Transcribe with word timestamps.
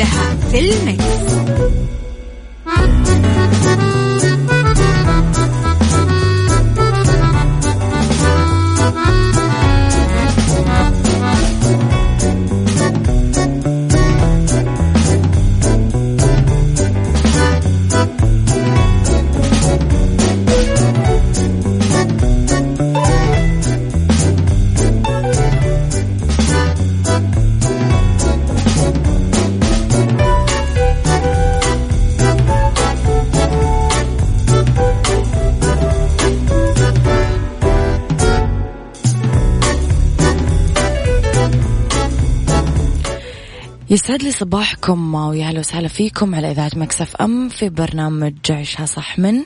كلها 0.00 0.36
في 0.50 0.58
المكس. 0.58 1.99
يسعد 43.90 44.22
لي 44.22 44.32
صباحكم 44.32 45.14
ويا 45.14 45.46
أهلا 45.46 45.58
وسهلا 45.58 45.88
فيكم 45.88 46.34
على 46.34 46.50
إذاعة 46.50 46.70
Mix 46.76 47.16
FM 47.16 47.48
في 47.48 47.68
برنامج 47.68 48.34
عيشها 48.50 48.86
صح 48.86 49.18
من 49.18 49.42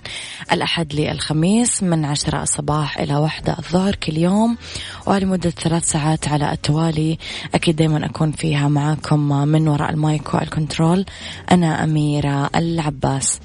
الأحد 0.53 0.95
للخميس 0.95 1.83
من 1.83 2.05
عشرة 2.05 2.43
الصباح 2.43 2.99
إلى 2.99 3.17
واحدة 3.17 3.57
الظهر 3.59 3.95
كل 3.95 4.17
يوم 4.17 4.57
ولمده 5.07 5.51
ثلاث 5.51 5.85
ساعات 5.85 6.29
على 6.29 6.53
التوالي. 6.53 7.19
أكيد 7.55 7.77
دائما 7.77 8.07
أكون 8.07 8.33
فيها 8.33 8.69
معاكم 8.69 9.49
من 9.49 9.69
وراء 9.69 9.91
ال 9.91 10.02
mic 10.02 10.35
وال 10.35 10.49
control. 10.49 11.07
أنا 11.51 11.85
أميرة 11.85 12.51
العباس. 12.57 13.41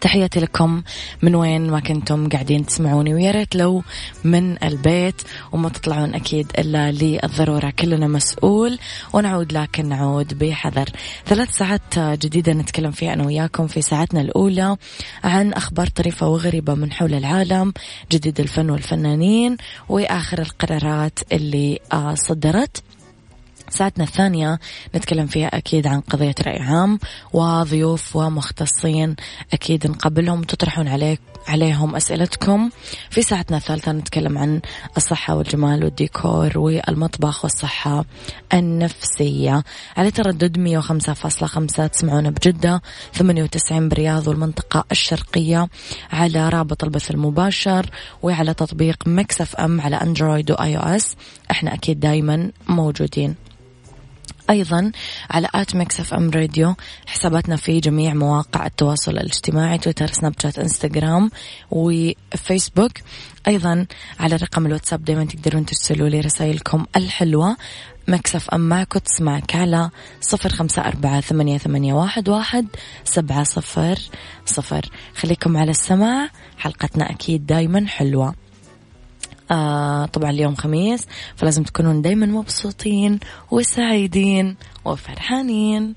تحياتي 0.00 0.40
لكم. 0.40 0.82
من 1.22 1.34
وين 1.34 1.70
ما 1.70 1.80
كنتم 1.80 2.28
قاعدين 2.28 2.66
تسمعوني 2.66 3.14
ويا 3.14 3.30
ريت 3.30 3.56
لو 3.56 3.82
من 4.24 4.62
البيت 4.62 5.22
وما 5.52 5.68
تطلعون 5.68 6.14
أكيد 6.14 6.46
إلا 6.58 6.92
للضرورة. 6.92 7.70
كلنا 7.70 8.06
مسؤول 8.06 8.78
ونعود 9.12 9.52
لكن 9.52 9.88
نعود 9.88 10.38
بحذر. 10.38 10.88
ثلاث 11.26 11.56
ساعات 11.56 11.98
جديدة 11.98 12.52
نتكلم 12.52 12.90
فيها 12.90 13.12
أنا 13.12 13.26
وياكم 13.26 13.66
في 13.66 13.82
ساعتنا 13.82 14.20
الأولى 14.20 14.76
عن 15.24 15.52
أخبار 15.52 15.86
طريفة 15.86 16.28
وغريبة 16.28 16.74
من 16.74 16.92
حول 16.92 17.14
العالم 17.14 17.72
جديد 18.12 18.40
الفن 18.40 18.70
والفنانين 18.70 19.56
وآخر 19.88 20.38
القرارات 20.38 21.18
اللي 21.32 21.80
آه، 21.92 22.14
صدرت. 22.14 22.82
ساعتنا 23.70 24.04
الثانية 24.04 24.58
نتكلم 24.94 25.26
فيها 25.26 25.56
أكيد 25.56 25.86
عن 25.86 26.00
قضية 26.00 26.34
رأي 26.46 26.58
عام 26.58 26.98
وضيوف 27.32 28.16
ومختصين 28.16 29.16
أكيد 29.52 29.86
نقبلهم 29.86 30.42
تطرحون 30.42 30.88
عليك 30.88 31.20
عليهم 31.48 31.96
أسئلتكم. 31.96 32.70
في 33.10 33.22
ساعتنا 33.22 33.56
الثالثة 33.56 33.92
نتكلم 33.92 34.38
عن 34.38 34.60
الصحة 34.96 35.36
والجمال 35.36 35.84
والديكور 35.84 36.58
والمطبخ 36.58 37.44
والصحة 37.44 38.04
النفسية. 38.54 39.64
على 39.96 40.10
تردد 40.10 40.58
105.5 40.58 41.86
تسمعونا 41.86 42.30
بجدة 42.30 42.82
98 43.12 43.88
برياض 43.88 44.28
والمنطقة 44.28 44.84
الشرقية 44.92 45.68
على 46.12 46.48
رابط 46.48 46.84
البث 46.84 47.10
المباشر 47.10 47.90
وعلى 48.22 48.54
تطبيق 48.54 48.96
Mix 49.06 49.56
FM 49.56 49.80
على 49.80 49.96
Android 49.96 50.50
و 50.50 50.76
iOS. 50.76 51.16
إحنا 51.50 51.74
أكيد 51.74 52.00
دايما 52.00 52.50
موجودين. 52.68 53.34
أيضا 54.50 54.92
على 55.30 55.48
at 55.54 55.76
Mix 55.76 56.00
FM 56.00 56.30
Radio 56.30 56.74
حساباتنا 57.06 57.56
في 57.56 57.80
جميع 57.80 58.14
مواقع 58.14 58.66
التواصل 58.66 59.10
الاجتماعي 59.10 59.78
تويتر 59.78 60.06
سناب 60.06 60.34
شات 60.42 60.58
إنستغرام 60.58 61.30
وفيسبوك. 61.70 62.92
أيضا 63.48 63.86
على 64.20 64.36
رقم 64.36 64.66
الواتساب 64.66 65.04
دايما 65.04 65.24
تقدرون 65.24 65.66
ترسلوا 65.66 66.08
لي 66.08 66.20
رسائلكم 66.20 66.86
الحلوة. 66.96 67.56
مكسف 68.08 68.50
أم 68.50 68.60
معك 68.60 68.96
وتسمعك 68.96 69.56
على 69.56 69.90
صفر 70.20 70.48
خمسة 70.48 70.82
أربعة 70.82 71.20
ثمانية, 71.20 71.58
ثمانية 71.58 71.94
واحد, 71.94 72.28
واحد 72.28 72.66
سبعة 73.04 73.44
صفر 73.44 73.98
صفر. 74.44 74.90
خليكم 75.16 75.56
على 75.56 75.70
السماع 75.70 76.28
حلقتنا 76.58 77.10
أكيد 77.10 77.46
دايما 77.46 77.86
حلوة. 77.86 78.45
آه 79.50 80.06
طبعا 80.06 80.30
اليوم 80.30 80.54
خميس 80.54 81.06
فلازم 81.36 81.62
تكونون 81.62 82.02
دايما 82.02 82.26
مبسوطين 82.26 83.20
وسعيدين 83.50 84.56
وفرحانين 84.84 85.94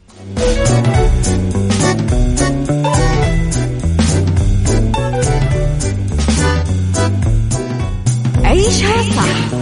عيشها 8.44 9.04
صح 9.16 9.54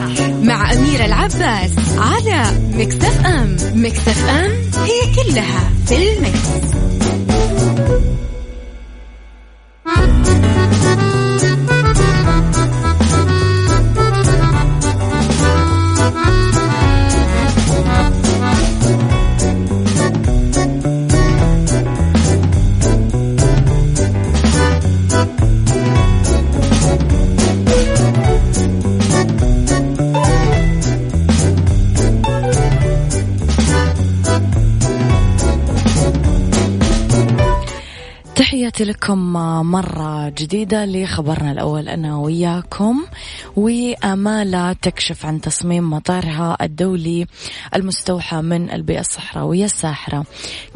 مع 0.42 0.74
أميرة 0.74 1.06
العباس 1.06 1.72
على 1.98 2.46
مكتف 2.74 3.25
أم 3.25 3.58
مكتف 3.74 4.30
أم 4.30 4.52
هي 4.84 5.16
كلها 5.16 5.69
في 5.86 6.14
المكس. 6.14 7.06
تحياتي 38.77 38.91
لكم 38.91 39.33
مرة 39.71 40.29
جديدة 40.29 40.85
لخبرنا 40.85 41.51
الأول 41.51 41.89
أنا 41.89 42.17
وياكم. 42.17 43.05
وأمالة 43.57 44.74
تكشف 44.74 45.25
عن 45.25 45.42
تصميم 45.42 45.89
مطارها 45.89 46.57
الدولي 46.62 47.27
المستوحى 47.75 48.42
من 48.42 48.71
البيئة 48.71 49.00
الصحراوية 49.00 49.65
الساحرة. 49.65 50.25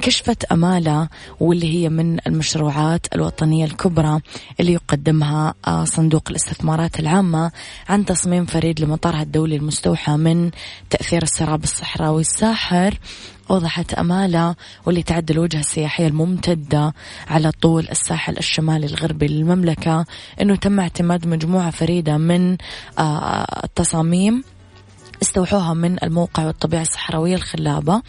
كشفت 0.02 0.44
أمالة 0.44 1.10
واللي 1.40 1.74
هي 1.74 1.90
من 1.90 2.18
المشروعات 2.28 3.16
الوطنية 3.16 3.66
الكبرى 3.66 4.20
اللي 4.60 4.74
يقدمها 4.74 5.54
آه، 5.68 5.86
صندوق 5.86 6.24
الاستثمارات 6.30 7.00
العامة 7.00 7.52
عن 7.90 8.06
تصميم 8.06 8.46
فريد 8.46 8.80
لمطارها 8.80 9.22
الدولي 9.22 9.56
المستوحى 9.56 10.12
من 10.12 10.52
تأثير 10.90 11.24
السراب 11.24 11.64
الصحراوي 11.64 12.22
الساحر. 12.22 13.00
أوضحت 13.52 13.94
أمالة 13.94 14.56
واللي 14.86 15.04
تعد 15.04 15.32
الوجهة 15.32 15.60
السياحية 15.60 16.08
الممتدة 16.08 16.94
على 17.28 17.52
طول 17.52 17.88
الساحل 17.92 18.38
الشمالي 18.38 18.86
الغربي 18.86 19.28
للمملكة 19.28 20.06
أنه 20.42 20.56
تم 20.56 20.80
اعتماد 20.80 21.28
مجموعة 21.28 21.72
فريدة 21.72 22.18
من 22.18 22.58
التصاميم 23.00 24.44
استوحوها 25.22 25.74
من 25.74 26.04
الموقع 26.04 26.46
والطبيعة 26.46 26.82
الصحراوية 26.82 27.36
الخلابة 27.36 28.02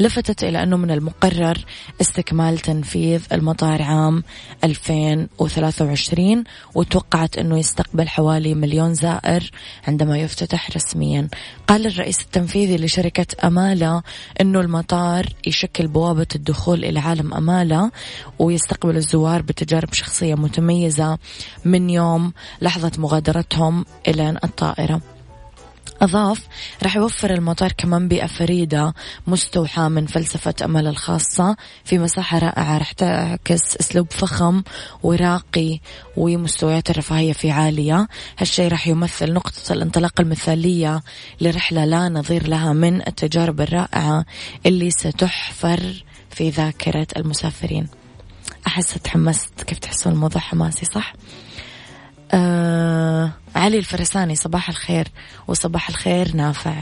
لفتت 0.00 0.44
إلى 0.44 0.62
أنه 0.62 0.76
من 0.76 0.90
المقرر 0.90 1.64
استكمال 2.00 2.58
تنفيذ 2.58 3.22
المطار 3.32 3.82
عام 3.82 4.22
2023 4.64 6.44
وتوقعت 6.74 7.38
أنه 7.38 7.58
يستقبل 7.58 8.08
حوالي 8.08 8.54
مليون 8.54 8.94
زائر 8.94 9.50
عندما 9.88 10.18
يفتتح 10.18 10.70
رسميا. 10.76 11.28
قال 11.66 11.86
الرئيس 11.86 12.20
التنفيذي 12.20 12.76
لشركة 12.76 13.46
أمالة 13.46 14.02
أنه 14.40 14.60
المطار 14.60 15.26
يشكل 15.46 15.88
بوابة 15.88 16.26
الدخول 16.34 16.84
إلى 16.84 17.00
عالم 17.00 17.34
أمالة 17.34 17.90
ويستقبل 18.38 18.96
الزوار 18.96 19.42
بتجارب 19.42 19.92
شخصية 19.92 20.34
متميزة 20.34 21.18
من 21.64 21.90
يوم 21.90 22.32
لحظة 22.62 22.92
مغادرتهم 22.98 23.84
إلى 24.08 24.38
الطائرة. 24.44 25.15
أضاف 26.02 26.46
راح 26.82 26.96
يوفر 26.96 27.34
المطار 27.34 27.72
كمان 27.72 28.08
بيئة 28.08 28.26
فريدة 28.26 28.94
مستوحاة 29.26 29.88
من 29.88 30.06
فلسفة 30.06 30.54
أمل 30.64 30.86
الخاصة. 30.86 31.56
في 31.84 31.98
مساحة 31.98 32.38
رائعة 32.38 32.78
راح 32.78 32.92
تعكس 32.92 33.76
أسلوب 33.76 34.12
فخم 34.12 34.62
وراقي 35.02 35.80
ومستويات 36.16 36.90
الرفاهية 36.90 37.32
في 37.32 37.50
عالية. 37.50 38.08
هالشيء 38.38 38.68
راح 38.68 38.88
يمثل 38.88 39.32
نقطة 39.32 39.72
الانطلاق 39.72 40.20
المثالية 40.20 41.02
لرحلة 41.40 41.84
لا 41.84 42.08
نظير 42.08 42.48
لها 42.48 42.72
من 42.72 43.08
التجارب 43.08 43.60
الرائعة 43.60 44.24
اللي 44.66 44.90
ستحفر 44.90 46.04
في 46.30 46.50
ذاكرة 46.50 47.06
المسافرين. 47.16 47.88
أحس 48.66 48.94
تحمست. 48.94 49.62
كيف 49.62 49.78
تحسون 49.78 50.12
الموضوع 50.12 50.40
حماسي 50.40 50.86
صح؟ 50.86 51.12
آه 52.32 53.30
علي 53.56 53.78
الفرساني 53.78 54.36
صباح 54.36 54.68
الخير 54.68 55.08
وصباح 55.48 55.88
الخير 55.88 56.36
نافع 56.36 56.74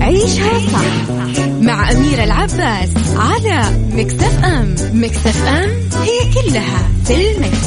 عيشها 0.00 0.58
صح 0.58 1.40
مع 1.60 1.90
أميرة 1.90 2.24
العباس 2.24 2.90
على 3.16 3.62
مكتف 3.92 4.44
أم 4.44 4.74
مكتف 4.92 5.46
أم 5.46 5.70
هي 6.02 6.34
كلها 6.34 6.88
في 7.04 7.30
المكس. 7.30 7.66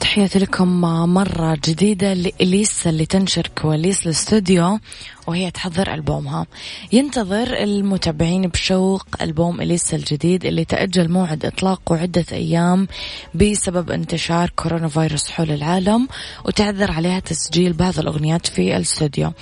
تحياتي 0.00 0.38
لكم 0.38 0.80
مرة 1.14 1.58
جديدة 1.68 2.12
لإليسا 2.14 2.90
اللي 2.90 3.06
تنشر 3.06 3.50
كواليس 3.62 4.06
الاستوديو 4.06 4.78
وهي 5.26 5.50
تحضر 5.50 5.94
ألبومها. 5.94 6.46
ينتظر 6.92 7.62
المتابعين 7.62 8.42
بشوق 8.48 9.06
ألبوم 9.22 9.60
إليسا 9.60 9.96
الجديد 9.96 10.44
اللي 10.44 10.64
تأجل 10.64 11.10
موعد 11.10 11.46
إطلاقه 11.46 11.96
عدة 11.96 12.24
أيام 12.32 12.88
بسبب 13.34 13.90
انتشار 13.90 14.50
كورونا 14.56 14.88
فيروس 14.88 15.30
حول 15.30 15.50
العالم 15.50 16.08
وتعذر 16.44 16.90
عليها 16.90 17.20
تسجيل 17.20 17.72
بعض 17.72 17.98
الأغنيات 17.98 18.46
في 18.46 18.76
الاستوديو 18.76 19.32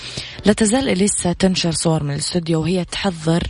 لا 0.46 0.52
تزال 0.52 0.88
إليسا 0.88 1.32
تنشر 1.32 1.72
صور 1.72 2.02
من 2.02 2.10
الاستوديو 2.10 2.60
وهي 2.60 2.84
تحضر 2.84 3.42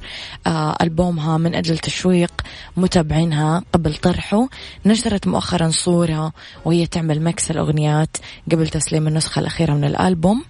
آه، 0.46 0.76
ألبومها 0.82 1.38
من 1.38 1.54
أجل 1.54 1.78
تشويق 1.78 2.32
متابعينها 2.76 3.62
قبل 3.72 3.94
طرحه. 3.94 4.48
نشرت 4.86 5.26
مؤخرا 5.26 5.68
صورة 5.70 6.32
وهي 6.64 6.86
تعمل 6.86 7.22
mix 7.22 7.50
الأغنيات 7.50 8.16
قبل 8.52 8.68
تسليم 8.68 9.08
النسخة 9.08 9.40
الأخيرة 9.40 9.72
من 9.72 9.84
الألبوم. 9.84 10.44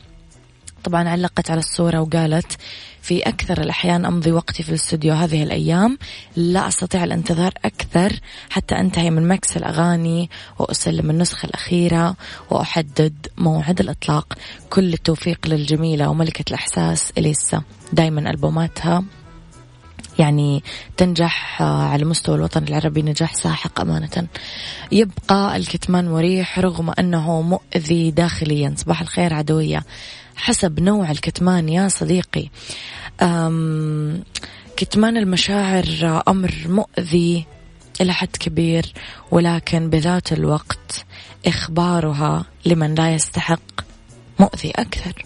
طبعا 0.84 1.08
علقت 1.08 1.50
على 1.50 1.58
الصورة 1.58 2.00
وقالت 2.00 2.56
في 3.02 3.22
أكثر 3.22 3.60
الأحيان 3.60 4.04
أمضي 4.04 4.32
وقتي 4.32 4.62
في 4.62 4.68
الاستوديو 4.68 5.14
هذه 5.14 5.42
الأيام 5.42 5.98
لا 6.36 6.68
أستطيع 6.68 7.04
الانتظار 7.04 7.52
أكثر 7.64 8.12
حتى 8.50 8.74
أنتهي 8.74 9.10
من 9.10 9.28
mix 9.28 9.56
الأغاني 9.56 10.30
وأسلم 10.58 11.10
النسخة 11.10 11.46
الأخيرة 11.46 12.16
وأحدد 12.50 13.26
موعد 13.38 13.80
الإطلاق. 13.80 14.38
كل 14.70 14.92
التوفيق 14.92 15.46
للجميلة 15.46 16.08
وملكة 16.08 16.44
الإحساس 16.48 17.12
إليسا. 17.18 17.62
دايما 17.92 18.30
ألبوماتها 18.30 19.04
يعني 20.18 20.62
تنجح 20.96 21.62
على 21.62 22.04
مستوى 22.04 22.34
الوطن 22.34 22.62
العربي 22.62 23.02
نجاح 23.02 23.34
ساحق 23.34 23.80
أمانة. 23.80 24.26
يبقى 24.92 25.56
الكتمان 25.56 26.08
مريح 26.08 26.58
رغم 26.58 26.90
أنه 26.98 27.42
مؤذي 27.42 28.10
داخليا. 28.10 28.74
صباح 28.76 29.00
الخير 29.00 29.34
عدوية. 29.34 29.84
حسب 30.40 30.80
نوع 30.80 31.10
الكتمان 31.10 31.68
يا 31.68 31.88
صديقي. 31.88 32.48
كتمان 34.76 35.16
المشاعر 35.16 36.22
أمر 36.28 36.54
مؤذي 36.66 37.46
إلى 38.00 38.12
حد 38.12 38.28
كبير 38.40 38.92
ولكن 39.30 39.90
بذات 39.90 40.32
الوقت 40.32 41.04
إخبارها 41.46 42.44
لمن 42.66 42.94
لا 42.94 43.14
يستحق 43.14 43.60
مؤذي 44.38 44.70
أكثر. 44.70 45.24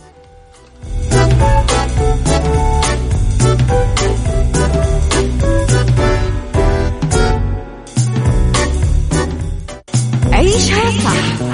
عيشها 10.32 10.90
صح. 10.90 11.54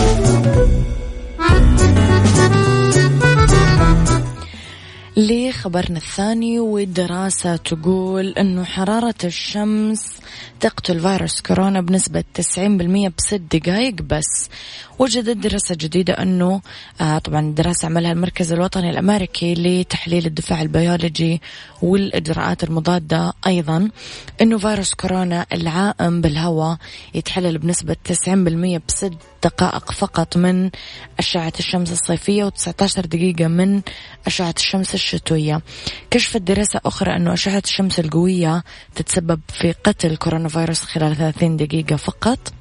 لخبرنا 5.17 5.97
الثاني 5.97 6.59
والدراسة 6.59 7.55
تقول 7.55 8.27
أنه 8.27 8.63
حرارة 8.63 9.15
الشمس 9.23 10.07
تقتل 10.59 10.99
فيروس 10.99 11.41
كورونا 11.41 11.81
بنسبة 11.81 12.23
90% 12.57 12.59
بست 13.17 13.41
دقائق 13.51 14.01
بس. 14.01 14.49
وجدت 14.99 15.37
دراسة 15.37 15.75
جديدة 15.75 16.13
أنه 16.13 16.61
آه 17.01 17.17
طبعا 17.17 17.53
دراسة 17.57 17.85
عملها 17.85 18.11
المركز 18.11 18.51
الوطني 18.53 18.89
الأمريكي 18.89 19.53
لتحليل 19.53 20.25
الدفاع 20.25 20.61
البيولوجي 20.61 21.41
والإجراءات 21.81 22.63
المضادة 22.63 23.33
أيضا 23.47 23.89
أنه 24.41 24.57
فيروس 24.57 24.93
كورونا 24.93 25.45
العائم 25.53 26.21
بالهواء 26.21 26.77
يتحلل 27.13 27.57
بنسبة 27.57 27.95
90% 28.09 28.29
بست 28.87 29.13
دقائق 29.43 29.91
فقط 29.91 30.37
من 30.37 30.69
أشعة 31.19 31.53
الشمس 31.59 31.91
الصيفية 31.91 32.49
و19 32.49 32.99
دقيقة 32.99 33.47
من 33.47 33.81
أشعة 34.27 34.53
الشمس 34.57 34.93
الشتوية. 35.01 35.61
كشفت 36.11 36.41
دراسة 36.41 36.81
أخرى 36.85 37.15
أنه 37.15 37.33
أشعة 37.33 37.61
الشمس 37.65 37.99
القوية 37.99 38.63
تتسبب 38.95 39.39
في 39.47 39.71
قتل 39.71 40.17
كورونا 40.17 40.49
فيروس 40.49 40.81
خلال 40.81 41.15
30 41.15 41.57
دقيقة 41.57 41.95
فقط. 41.95 42.60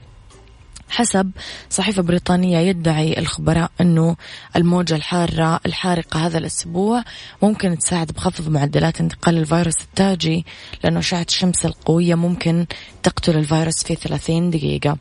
حسب 0.90 1.30
صحيفة 1.70 2.02
بريطانية 2.02 2.58
يدعي 2.58 3.18
الخبراء 3.18 3.70
أنه 3.80 4.16
الموجة 4.56 4.94
الحارة 4.94 5.60
الحارقة 5.66 6.26
هذا 6.26 6.38
الأسبوع 6.38 7.04
ممكن 7.42 7.78
تساعد 7.78 8.12
بخفض 8.12 8.48
معدلات 8.48 9.00
انتقال 9.00 9.38
الفيروس 9.38 9.80
التاجي 9.82 10.46
لأنه 10.84 10.98
أشعة 10.98 11.26
الشمس 11.28 11.66
القوية 11.66 12.14
ممكن 12.14 12.66
تقتل 13.02 13.36
الفيروس 13.36 13.84
في 13.84 13.94
30 13.94 14.50
دقيقة. 14.50 14.98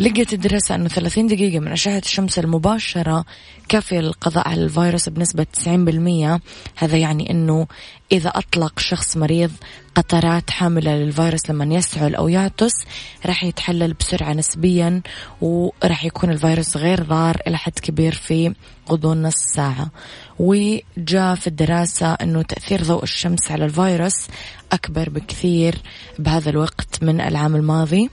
لقيت 0.00 0.32
الدراسة 0.32 0.74
أنه 0.74 0.88
30 0.88 1.26
دقيقة 1.26 1.58
من 1.58 1.72
أشعة 1.72 1.98
الشمس 1.98 2.38
المباشرة 2.38 3.24
كافية 3.68 4.00
للقضاء 4.00 4.48
على 4.48 4.64
الفيروس 4.64 5.08
بنسبة 5.08 5.46
90% 5.64 6.40
هذا 6.76 6.96
يعني 6.96 7.30
أنه 7.30 7.66
إذا 8.12 8.28
أطلق 8.28 8.78
شخص 8.78 9.16
مريض 9.16 9.50
قطرات 9.94 10.50
حاملة 10.50 10.96
للفيروس 10.96 11.50
لما 11.50 11.74
يسعل 11.74 12.14
أو 12.14 12.28
يعطس 12.28 12.72
راح 13.26 13.44
يتحلل 13.44 13.92
بسرعة 13.92 14.32
نسبيا 14.32 15.02
وراح 15.40 16.04
يكون 16.04 16.30
الفيروس 16.30 16.76
غير 16.76 17.02
ضار 17.02 17.36
إلى 17.46 17.58
حد 17.58 17.78
كبير 17.78 18.12
في 18.12 18.54
غضون 18.90 19.22
نص 19.22 19.36
ساعة. 19.36 19.90
وجاء 20.38 21.34
في 21.34 21.46
الدراسة 21.46 22.12
أنه 22.12 22.42
تأثير 22.42 22.82
ضوء 22.82 23.02
الشمس 23.02 23.50
على 23.50 23.64
الفيروس 23.64 24.26
أكبر 24.72 25.08
بكثير 25.08 25.74
بهذا 26.18 26.50
الوقت 26.50 27.02
من 27.02 27.20
العام 27.20 27.56
الماضي. 27.56 28.10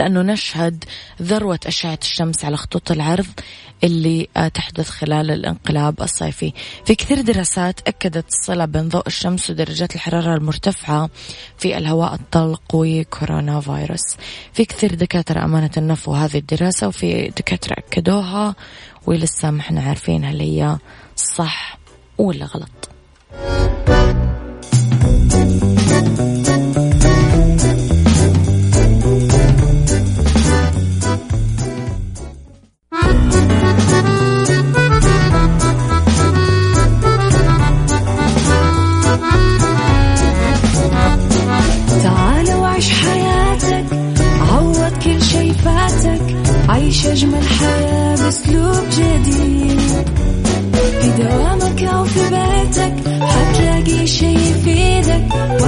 لأنه 0.00 0.22
نشهد 0.22 0.84
ذروة 1.22 1.60
أشعة 1.66 1.98
الشمس 2.02 2.44
على 2.44 2.56
خطوط 2.56 2.90
العرض 2.90 3.26
اللي 3.84 4.28
آه، 4.36 4.48
تحدث 4.48 4.88
خلال 4.88 5.30
الانقلاب 5.30 6.02
الصيفي. 6.02 6.52
في 6.84 6.94
كثير 6.94 7.20
دراسات 7.20 7.80
أكدت 7.88 8.28
الصلة 8.28 8.64
بين 8.64 8.88
ضوء 8.88 9.06
الشمس 9.06 9.50
ودرجات 9.50 9.94
الحرارة 9.94 10.34
المرتفعة 10.34 11.10
في 11.58 11.78
الهواء 11.78 12.14
الطلق 12.14 12.62
وكورونا 12.74 13.60
فيروس. 13.60 14.16
في 14.52 14.64
كثير 14.64 14.94
دكاترة 14.94 15.44
أمانة 15.44 15.70
نفوا 15.76 16.16
هذه 16.16 16.38
الدراسة 16.38 16.88
وفي 16.88 17.28
دكاترة 17.28 17.72
أكدوها 17.78 18.54
ولسه 19.06 19.50
ما 19.50 19.60
إحنا 19.60 19.80
عارفين 19.80 20.24
هل 20.24 20.40
هي 20.40 20.78
صح 21.16 21.78
ولا 22.18 22.46
غلط. 22.46 22.90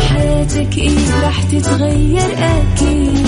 حياتك 0.09 0.79
إيه 0.79 1.23
راح 1.23 1.43
تتغير 1.43 2.37
أكيد. 2.39 3.27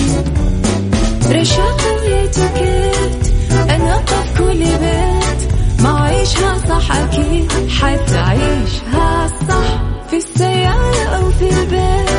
رشاق 1.31 1.81
ويتوكيت 2.01 3.33
أنا 3.69 3.95
قف 3.95 4.37
كل 4.37 4.59
بيت. 4.59 5.51
ما 5.83 5.99
عيشها 6.01 6.57
صح 6.69 6.91
أكيد 6.95 7.51
حتعيشها 7.69 9.27
صح. 9.49 9.81
في 10.09 10.17
السيارة 10.17 11.03
أو 11.03 11.29
في 11.31 11.49
البيت 11.49 12.09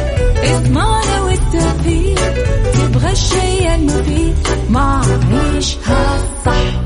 اسمعنا 0.44 1.22
والتوفيق. 1.22 2.20
تبغى 2.74 3.12
الشيء 3.12 3.74
المفيد 3.74 4.34
ما 4.70 5.02
عيشها 5.32 6.18
صح. 6.44 6.85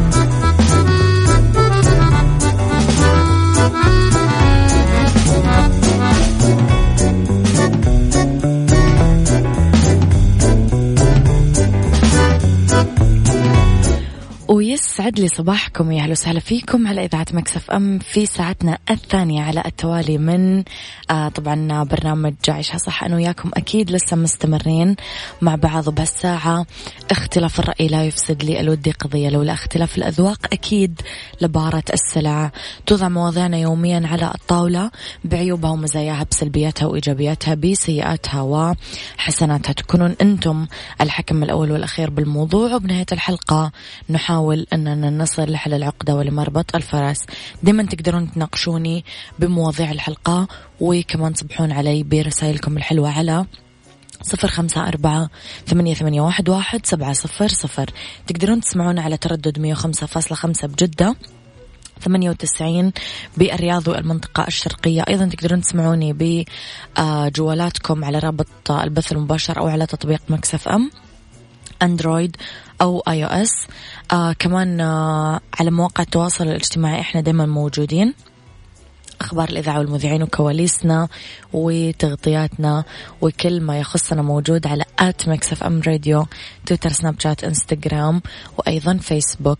يسعد 14.71 15.19
لي 15.19 15.27
صباحكم 15.27 15.91
يا 15.91 16.01
أهلا 16.01 16.11
وسهلا 16.11 16.39
فيكم 16.39 16.87
على 16.87 17.05
إذاعة 17.05 17.25
Mix 17.33 17.71
FM 17.71 17.99
في 17.99 18.25
ساعتنا 18.25 18.77
الثانية 18.89 19.43
على 19.43 19.63
التوالي 19.65 20.17
من 20.17 20.63
آه 21.11 21.27
طبعا 21.27 21.83
برنامج 21.83 22.33
عيشها 22.49 22.77
صح 22.77 23.03
أنا 23.03 23.15
وياكم 23.15 23.51
أكيد 23.53 23.91
لسه 23.91 24.15
مستمرين 24.15 24.95
مع 25.41 25.55
بعض 25.55 25.89
بهالساعة. 25.89 26.65
اختلاف 27.11 27.59
الرأي 27.59 27.87
لا 27.87 28.03
يفسد 28.03 28.43
لي 28.43 28.59
الودي 28.59 28.91
قضية 28.91 29.29
لولا 29.29 29.53
اختلاف 29.53 29.97
الأذواق 29.97 30.39
أكيد 30.53 31.01
لبارة 31.41 31.83
السلع. 31.93 32.51
توضع 32.85 33.09
مواضيعنا 33.09 33.57
يوميا 33.57 34.07
على 34.11 34.31
الطاولة 34.35 34.91
بعيوبها 35.25 35.71
ومزاياها 35.71 36.25
بسلبياتها 36.31 36.85
وإيجابياتها 36.85 37.55
بسيئاتها 37.55 38.41
وحسناتها. 38.41 39.73
تكونون 39.73 40.15
أنتم 40.21 40.67
الحكم 41.01 41.43
الأول 41.43 41.71
والأخير 41.71 42.09
بالموضوع 42.09 42.75
وبنهاية 42.75 43.05
الحلقة 43.11 43.71
نحاول 44.09 44.60
ان 44.73 44.87
أننا 44.87 45.09
نصل 45.09 45.51
لحل 45.51 45.73
العقدة 45.73 46.15
ولمربط 46.15 46.75
الفرس. 46.75 47.25
دايما 47.63 47.83
تقدرون 47.83 48.31
تناقشوني 48.31 49.05
بمواضيع 49.39 49.91
الحلقة 49.91 50.47
وكمان 50.79 51.33
تصبحون 51.33 51.71
علي 51.71 52.03
برسائلكم 52.03 52.77
الحلوة 52.77 53.09
على 53.09 53.45
صفر 54.23 54.47
خمسة 54.47 54.87
أربعة 54.87 55.29
ثمانية, 55.67 55.93
ثمانية 55.93 56.21
واحد, 56.21 56.49
واحد 56.49 56.85
سبعة 56.85 57.13
صفر 57.13 57.47
صفر. 57.47 57.89
تقدرون 58.27 58.61
تسمعونا 58.61 59.01
على 59.01 59.17
تردد 59.17 59.59
مية 59.59 59.71
وخمسة 59.71 60.07
فاصلة 60.07 60.37
خمسة 60.37 60.67
بجدة 60.67 61.15
ثمانية 62.01 62.29
وتسعين 62.29 62.91
بالرياض 63.37 63.87
والمنطقة 63.87 64.47
الشرقية. 64.47 65.01
أيضا 65.09 65.25
تقدرون 65.25 65.61
تسمعوني 65.61 66.43
بجوالاتكم 66.97 68.05
على 68.05 68.19
رابط 68.19 68.71
البث 68.71 69.11
المباشر 69.11 69.59
أو 69.59 69.67
على 69.67 69.85
تطبيق 69.85 70.21
مكسف 70.29 70.67
أم 70.67 70.91
أندرويد 71.81 72.37
iOS 72.81 73.67
آه 74.11 74.33
كمان 74.33 74.81
آه 74.81 75.39
على 75.59 75.71
مواقع 75.71 76.03
التواصل 76.03 76.47
الاجتماعي 76.47 77.01
إحنا 77.01 77.21
دائما 77.21 77.45
موجودين. 77.45 78.13
أخبار 79.21 79.49
الإذاعة 79.49 79.79
والمذيعين 79.79 80.23
وكواليسنا 80.23 81.07
وتغطياتنا 81.53 82.83
وكل 83.21 83.61
ما 83.61 83.79
يخصنا 83.79 84.21
موجود 84.21 84.67
على 84.67 84.85
at 84.99 85.27
FM 85.27 85.81
Radio 85.87 86.25
تويتر 86.65 86.91
سناب 86.91 87.19
شات 87.19 87.43
إنستغرام 87.43 88.21
وأيضا 88.57 88.97
فيسبوك. 88.97 89.59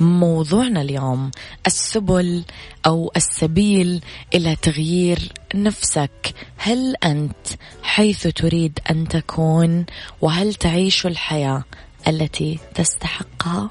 موضوعنا 0.00 0.82
اليوم 0.82 1.30
السبل 1.66 2.44
أو 2.86 3.12
السبيل 3.16 4.00
إلى 4.34 4.56
تغيير 4.56 5.32
نفسك. 5.54 6.34
هل 6.56 6.96
أنت 7.04 7.46
حيث 7.82 8.26
تريد 8.26 8.78
أن 8.90 9.08
تكون 9.08 9.86
وهل 10.20 10.54
تعيش 10.54 11.06
الحياة 11.06 11.64
التي 12.08 12.58
تستحقها 12.74 13.70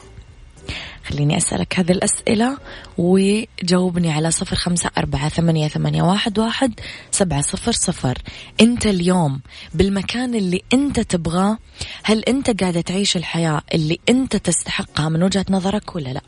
خليني 1.05 1.37
أسألك 1.37 1.79
هذه 1.79 1.91
الأسئلة 1.91 2.57
وجاوبني 2.97 4.11
على 4.11 4.31
صفر 4.31 4.55
خمسة 4.55 4.91
أربعة 4.97 5.29
ثمانية, 5.29 5.67
ثمانية 5.67 6.03
واحد, 6.03 6.39
واحد 6.39 6.79
سبعة 7.11 7.41
صفر 7.41 7.71
صفر. 7.71 8.17
أنت 8.61 8.85
اليوم 8.85 9.41
بالمكان 9.73 10.35
اللي 10.35 10.61
أنت 10.73 10.99
تبغاه 10.99 11.57
هل 12.03 12.19
أنت 12.23 12.61
قاعدة 12.61 12.81
تعيش 12.81 13.17
الحياة 13.17 13.61
اللي 13.73 13.99
أنت 14.09 14.35
تستحقها 14.35 15.09
من 15.09 15.23
وجهة 15.23 15.45
نظرك 15.49 15.95
ولا 15.95 16.09
لا؟ 16.09 16.21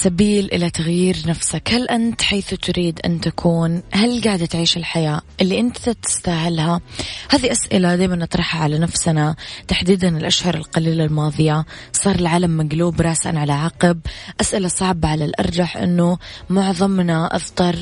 السبيل 0.00 0.48
إلى 0.52 0.70
تغيير 0.70 1.16
نفسك. 1.26 1.68
هل 1.72 1.88
أنت 1.88 2.22
حيث 2.22 2.54
تريد 2.54 3.00
أن 3.04 3.20
تكون 3.20 3.82
هل 3.92 4.22
قاعدة 4.24 4.46
تعيش 4.46 4.76
الحياة 4.76 5.20
اللي 5.40 5.60
أنت 5.60 5.88
تستاهلها؟ 5.90 6.80
هذه 7.30 7.52
أسئلة 7.52 7.96
دائما 7.96 8.16
نطرحها 8.16 8.62
على 8.62 8.78
نفسنا. 8.78 9.36
تحديدا 9.68 10.08
الأشهر 10.16 10.54
القليلة 10.54 11.04
الماضية 11.04 11.64
صار 11.92 12.14
العالم 12.14 12.56
مقلوب 12.56 13.00
رأسا 13.00 13.28
على 13.28 13.52
عقب. 13.52 14.00
أسئلة 14.40 14.68
صعبة 14.68 15.08
على 15.08 15.24
الأرجح 15.24 15.76
أنه 15.76 16.18
معظمنا 16.50 17.36
أضطر 17.36 17.76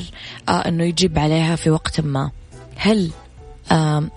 آه، 0.49 0.67
أنه 0.67 0.83
يجيب 0.83 1.19
عليها 1.19 1.55
في 1.55 1.69
وقت 1.69 2.01
ما. 2.01 2.31
هل 2.75 3.11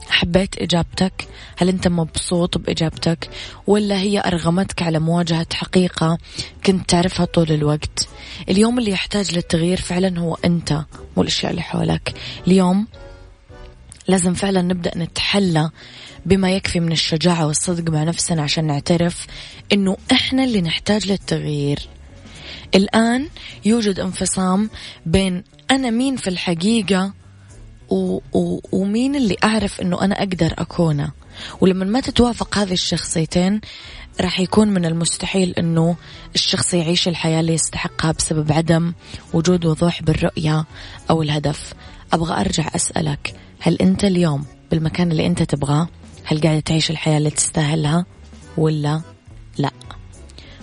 حبيت 0.09 0.63
إجابتك؟ 0.63 1.29
هل 1.57 1.69
أنت 1.69 1.89
مبسوط 1.89 2.59
بإجابتك؟ 2.59 3.31
ولا 3.67 3.99
هي 3.99 4.21
أرغمتك 4.21 4.83
على 4.83 4.99
مواجهة 4.99 5.47
حقيقة 5.55 6.19
كنت 6.67 6.91
تعرفها 6.91 7.27
طول 7.27 7.53
الوقت؟ 7.53 8.09
اليوم 8.49 8.79
اللي 8.79 8.91
يحتاج 8.91 9.35
للتغيير 9.35 9.81
فعلا 9.81 10.19
هو 10.21 10.35
أنت 10.45 10.73
مو 11.17 11.23
الأشياء 11.23 11.51
اللي 11.51 11.63
حولك. 11.63 12.15
اليوم 12.47 12.87
لازم 14.09 14.35
فعلا 14.35 14.63
نبدأ 14.63 14.99
نتحلى 14.99 15.71
بما 16.27 16.51
يكفي 16.51 16.81
من 16.81 16.93
الشجاعة 16.93 17.47
والصدق 17.47 17.93
مع 17.93 18.05
نفسنا 18.05 18.43
عشان 18.43 18.65
نعترف 18.65 19.27
إنه 19.73 19.97
إحنا 20.13 20.45
اللي 20.45 20.61
نحتاج 20.61 21.09
للتغيير. 21.09 21.89
الآن 22.75 23.29
يوجد 23.65 24.01
انفصام 24.01 24.71
بين 25.07 25.45
أنا 25.71 25.91
مين 25.91 26.17
في 26.17 26.29
الحقيقة 26.29 27.13
و 27.93 28.21
و 28.33 28.61
ومين 28.73 29.17
اللي 29.17 29.37
أعرف 29.45 29.81
أنه 29.81 30.05
أنا 30.05 30.19
أقدر 30.19 30.55
أكونه؟ 30.59 31.11
ولما 31.61 31.85
ما 31.85 32.01
تتوافق 32.01 32.59
هذه 32.59 32.73
الشخصيتين 32.73 33.61
راح 34.21 34.41
يكون 34.41 34.69
من 34.69 34.85
المستحيل 34.85 35.55
إنه 35.59 35.97
الشخص 36.35 36.75
يعيش 36.75 37.09
الحياة 37.09 37.41
اللي 37.41 37.55
يستحقها 37.55 38.13
بسبب 38.13 38.53
عدم 38.53 38.93
وجود 39.35 39.67
وضوح 39.67 40.03
بالرؤية 40.03 40.65
أو 41.11 41.23
الهدف. 41.23 41.73
أبغى 42.13 42.41
أرجع 42.41 42.71
أسألك 42.77 43.35
هل 43.61 43.77
أنت 43.77 44.05
اليوم 44.05 44.45
بالمكان 44.71 45.11
اللي 45.13 45.27
أنت 45.27 45.43
تبغاه 45.43 45.89
هل 46.25 46.41
قاعد 46.41 46.63
تعيش 46.63 46.91
الحياة 46.91 47.19
اللي 47.19 47.31
تستاهلها 47.31 48.07
ولا 48.57 49.03
لا؟ 49.59 49.71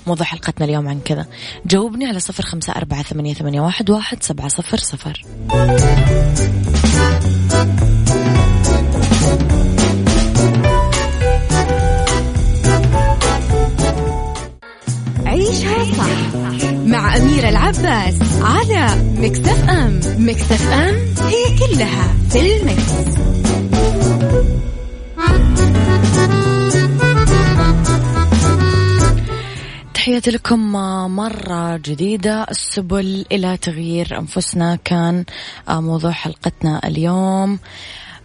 موضوع 0.08 0.26
حلقتنا 0.26 0.66
اليوم 0.66 0.88
عن 0.88 1.00
كذا. 1.06 1.26
جاوبني 1.66 2.06
على 2.06 2.20
صفر 2.20 2.44
خمسة 2.44 2.74
أربعة 2.74 3.04
ثمانية, 3.04 3.34
ثمانية 3.34 3.62
واحد, 3.62 3.90
واحد 3.90 4.24
سبعة 4.24 4.48
صفر 4.48 4.78
صفر. 4.78 5.26
عيشها 15.26 15.84
صح 15.98 16.36
مع 16.86 17.18
أميرة 17.18 17.50
العباس 17.50 18.16
على 18.42 19.02
Mix 19.18 19.44
FM. 19.44 19.70
Mix 19.70 20.00
FM 20.18 20.36
it's 20.36 20.72
all 20.72 22.14
in 22.30 22.40
the 22.40 22.74
mix. 22.74 23.20
تحياتي 30.00 30.32
لكم 30.32 30.72
مرة 31.16 31.78
جديدة. 31.78 32.44
السبل 32.44 33.26
إلى 33.32 33.58
تغيير 33.58 34.20
أنفسنا 34.20 34.76
كان 34.76 35.26
موضوع 35.70 36.12
حلقتنا 36.12 36.88
اليوم. 36.88 37.60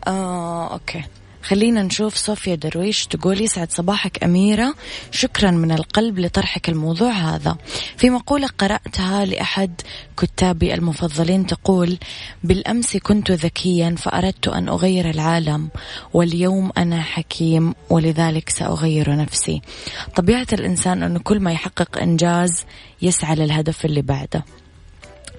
آه، 0.07 0.73
okay. 0.73 1.04
خلينا 1.44 1.82
نشوف 1.82 2.14
صوفيا 2.14 2.54
درويش 2.54 3.06
تقول 3.06 3.40
يسعد 3.40 3.72
صباحك 3.72 4.24
أميرة. 4.24 4.74
شكرا 5.10 5.50
من 5.50 5.72
القلب 5.72 6.18
لطرحك 6.18 6.68
الموضوع 6.68 7.12
هذا. 7.12 7.56
في 7.96 8.10
مقولة 8.10 8.48
قرأتها 8.58 9.24
لأحد 9.24 9.80
كتابي 10.16 10.74
المفضلين 10.74 11.46
تقول 11.46 11.98
بالأمس 12.44 12.96
كنت 12.96 13.30
ذكيا 13.30 13.94
فأردت 13.98 14.48
أن 14.48 14.68
أغير 14.68 15.10
العالم 15.10 15.68
واليوم 16.14 16.72
أنا 16.78 17.02
حكيم 17.02 17.74
ولذلك 17.90 18.50
سأغير 18.50 19.16
نفسي. 19.16 19.62
طبيعة 20.16 20.46
الإنسان 20.52 21.02
أنه 21.02 21.18
كل 21.18 21.40
ما 21.40 21.52
يحقق 21.52 21.98
إنجاز 21.98 22.64
يسعى 23.02 23.36
للهدف 23.36 23.84
اللي 23.84 24.02
بعده. 24.02 24.44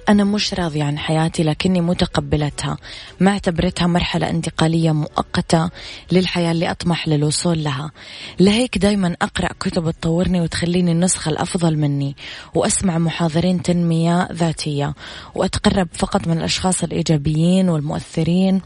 أنا 0.10 0.24
مش 0.24 0.54
راضية 0.54 0.84
عن 0.84 0.98
حياتي 0.98 1.44
لكني 1.44 1.82
متقبلتها. 1.82 2.78
ما 3.20 3.32
اعتبرتها 3.32 3.88
مرحلة 3.88 4.30
انتقالية 4.30 4.92
مؤقتة 4.92 5.70
للحياة 6.12 6.52
اللي 6.52 6.72
أطمح 6.72 7.08
للوصول 7.08 7.64
لها. 7.64 7.92
لهيك 8.40 8.78
دايما 8.78 9.16
أقرأ 9.22 9.50
كتب 9.60 9.92
تطورني 9.92 10.42
وتخليني 10.42 10.92
النسخة 10.92 11.30
الأفضل 11.30 11.78
مني 11.78 12.16
وأسمع 12.54 12.98
محاضرين 12.98 13.62
تنمية 13.62 14.28
ذاتية 14.32 14.94
وأتقرب 15.36 15.88
فقط 15.94 16.28
من 16.28 16.38
الأشخاص 16.38 16.84
الإيجابيين 16.84 17.70
والمؤثرين 17.70 18.62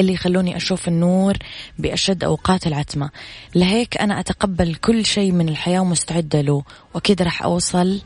اللي 0.00 0.12
يخلوني 0.12 0.56
أشوف 0.56 0.88
النور 0.88 1.36
بأشد 1.78 2.24
أوقات 2.24 2.66
العتمة. 2.66 3.10
لهيك 3.54 4.00
أنا 4.00 4.20
أتقبل 4.20 4.74
كل 4.74 5.04
شيء 5.04 5.32
من 5.32 5.48
الحياة 5.48 5.80
ومستعدة 5.80 6.40
له 6.40 6.62
وأكيد 6.94 7.22
راح 7.22 7.42
أوصل 7.42 8.00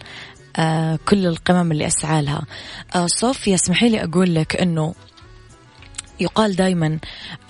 كل 1.04 1.26
القمم 1.26 1.73
اللي 1.73 1.87
أسعى 1.87 2.23
لها. 2.23 2.42
آه 2.94 3.06
صوفيا 3.06 3.54
اسمحي 3.54 3.88
لي 3.88 4.04
أقول 4.04 4.35
لك 4.35 4.56
أنه 4.56 4.94
يقال 6.21 6.56
دايما 6.56 6.99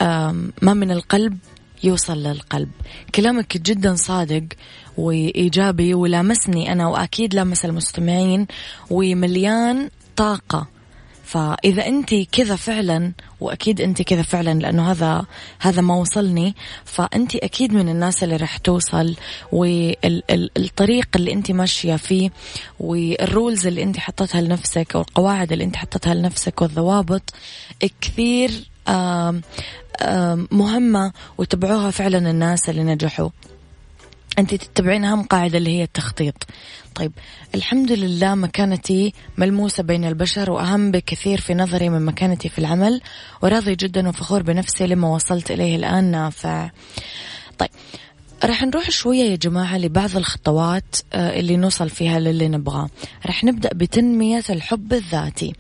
آه 0.01 0.33
ما 0.63 0.75
من 0.75 0.91
القلب 0.91 1.39
يوصل 1.85 2.19
للقلب. 2.23 2.71
كلامك 3.15 3.57
جدا 3.57 3.95
صادق 3.95 4.45
وإيجابي 4.97 5.95
ولامسني 5.95 6.73
أنا 6.73 6.87
وأكيد 6.89 7.35
لامس 7.35 7.65
المستمعين 7.65 8.47
ومليان 8.91 9.91
طاقة 10.17 10.67
فإذا 11.33 11.87
أنت 11.87 12.15
كذا 12.15 12.57
فعلا 12.57 13.13
وأكيد 13.41 13.81
أنت 13.81 14.03
كذا 14.03 14.23
فعلا 14.23 14.59
لأنه 14.59 14.91
هذا 14.91 15.25
هذا 15.59 15.83
ما 15.83 15.95
وصلني 15.95 16.55
فأنت 16.85 17.37
أكيد 17.37 17.73
من 17.73 17.89
الناس 17.89 18.25
اللي 18.25 18.37
راح 18.37 18.57
توصل 18.57 19.17
والطريق 19.53 21.09
اللي 21.17 21.33
أنت 21.33 21.51
ماشية 21.51 21.97
فيه 21.97 22.31
والرولز 22.81 23.67
اللي 23.67 23.83
أنت 23.83 23.99
حطتها 23.99 24.41
لنفسك 24.41 24.95
أو 24.95 25.01
القواعد 25.01 25.53
اللي 25.53 25.65
أنت 25.65 25.77
حطتها 25.77 26.15
لنفسك 26.15 26.63
والضوابط 26.63 27.23
كثير 28.01 28.51
مهمة 30.53 31.13
وتبعوها 31.39 31.91
فعلا 31.91 32.31
الناس 32.31 32.69
اللي 32.69 32.83
نجحوا. 32.83 33.29
أنت 34.39 34.55
تتبعين 34.55 35.05
أهم 35.05 35.23
قاعدة 35.23 35.59
اللي 35.59 35.71
هي 35.79 35.83
التخطيط. 35.83 36.35
طيب 36.95 37.13
الحمد 37.55 37.93
لله 37.93 38.35
مكانتي 38.35 39.13
ملموسة 39.39 39.83
بين 39.83 40.05
البشر 40.05 40.51
وأهم 40.51 40.91
بكثير 40.91 41.41
في 41.41 41.55
نظري 41.55 41.89
من 41.89 42.05
مكانتي 42.05 42.49
في 42.49 42.59
العمل 42.59 43.01
وراضي 43.43 43.75
جدا 43.75 44.09
وفخور 44.09 44.43
بنفسي 44.43 44.87
لما 44.87 45.09
وصلت 45.09 45.51
إليه 45.51 45.77
الآن 45.77 46.05
نافع. 46.05 46.71
طيب 47.59 47.71
راح 48.45 48.63
نروح 48.63 48.91
شوية 48.91 49.31
يا 49.31 49.37
جماعة 49.37 49.79
لبعض 49.79 50.17
الخطوات 50.17 50.97
آه، 51.13 51.41
اللي 51.41 51.57
نوصل 51.57 51.91
فيها 51.91 52.21
للي 52.21 52.49
نبغاه. 52.49 52.89
راح 53.27 53.45
نبدأ 53.45 53.71
بتنمية 53.75 54.45
الحب 54.51 54.93
الذاتي. 54.93 55.53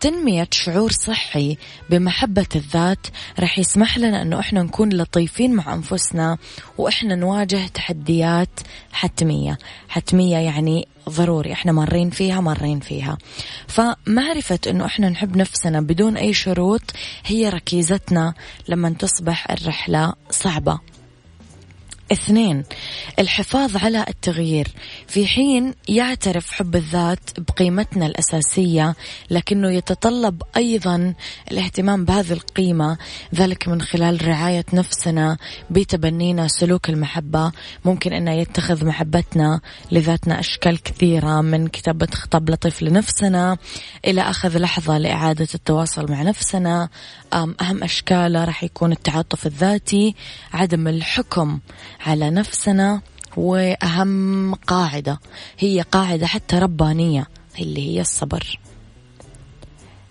تنمية 0.00 0.48
شعور 0.50 0.92
صحي 0.92 1.56
بمحبة 1.90 2.46
الذات 2.56 3.06
رح 3.40 3.58
يسمح 3.58 3.98
لنا 3.98 4.22
أنه 4.22 4.40
إحنا 4.40 4.62
نكون 4.62 4.92
لطيفين 4.92 5.54
مع 5.54 5.74
أنفسنا 5.74 6.38
وإحنا 6.78 7.14
نواجه 7.14 7.66
تحديات 7.66 8.60
حتمية. 8.92 9.58
حتمية 9.88 10.36
يعني 10.36 10.88
ضروري 11.08 11.52
إحنا 11.52 11.72
مارين 11.72 12.10
فيها 12.10 12.40
مارين 12.40 12.80
فيها. 12.80 13.18
فمعرفة 13.66 14.58
أنه 14.66 14.86
إحنا 14.86 15.08
نحب 15.08 15.36
نفسنا 15.36 15.80
بدون 15.80 16.16
أي 16.16 16.34
شروط 16.34 16.82
هي 17.24 17.48
ركيزتنا 17.48 18.34
لما 18.68 18.90
تصبح 18.90 19.50
الرحلة 19.50 20.12
صعبة. 20.30 20.78
اثنين 22.12 22.64
الحفاظ 23.18 23.76
على 23.76 24.04
التغيير. 24.08 24.68
في 25.06 25.26
حين 25.26 25.74
يعترف 25.88 26.50
حب 26.50 26.76
الذات 26.76 27.20
بقيمتنا 27.38 28.06
الأساسية 28.06 28.94
لكنه 29.30 29.70
يتطلب 29.70 30.42
أيضا 30.56 31.14
الاهتمام 31.50 32.04
بهذه 32.04 32.32
القيمة 32.32 32.98
ذلك 33.34 33.68
من 33.68 33.82
خلال 33.82 34.28
رعاية 34.28 34.64
نفسنا 34.72 35.36
بتبنينا 35.70 36.48
سلوك 36.48 36.88
المحبة. 36.88 37.52
ممكن 37.84 38.12
أنه 38.12 38.32
يتخذ 38.32 38.86
محبتنا 38.86 39.60
لذاتنا 39.92 40.40
أشكال 40.40 40.82
كثيرة 40.82 41.40
من 41.40 41.68
كتابة 41.68 42.08
خطاب 42.12 42.50
لطيف 42.50 42.82
لنفسنا 42.82 43.56
إلى 44.04 44.20
أخذ 44.20 44.58
لحظة 44.58 44.98
لإعادة 44.98 45.48
التواصل 45.54 46.10
مع 46.10 46.22
نفسنا. 46.22 46.88
أهم 47.32 47.82
أشكاله 47.82 48.44
راح 48.44 48.64
يكون 48.64 48.92
التعاطف 48.92 49.46
الذاتي 49.46 50.14
عدم 50.52 50.88
الحكم 50.88 51.60
على 52.06 52.30
نفسنا 52.30 53.00
وأهم 53.36 54.54
قاعدة 54.54 55.20
هي 55.58 55.80
قاعدة 55.80 56.26
حتى 56.26 56.58
ربانية 56.58 57.28
اللي 57.60 57.88
هي 57.88 58.00
الصبر. 58.00 58.58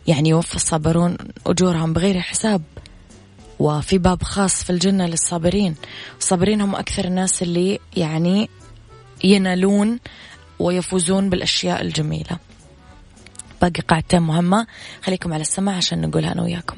يعني 0.08 0.30
يوفى 0.30 0.56
الصابرون 0.56 1.18
أجورهم 1.46 1.94
بغير 1.94 2.20
حساب 2.20 2.62
وفي 3.60 3.98
باب 3.98 4.24
خاص 4.24 4.64
في 4.64 4.70
الجنة 4.70 5.06
للصابرين. 5.06 5.76
الصابرين 6.20 6.62
هم 6.62 6.76
أكثر 6.76 7.06
الناس 7.06 7.44
اللي 7.44 7.80
يعني 7.98 8.50
ينالون 9.24 10.00
ويفوزون 10.60 11.30
بالأشياء 11.30 11.82
الجميلة. 11.82 12.38
باقي 13.62 13.82
قاعدتين 13.82 14.22
مهمة 14.22 14.68
خليكم 15.04 15.34
على 15.34 15.42
السماع 15.42 15.76
عشان 15.76 16.02
نقولها 16.02 16.32
أنا 16.32 16.42
وياكم. 16.42 16.78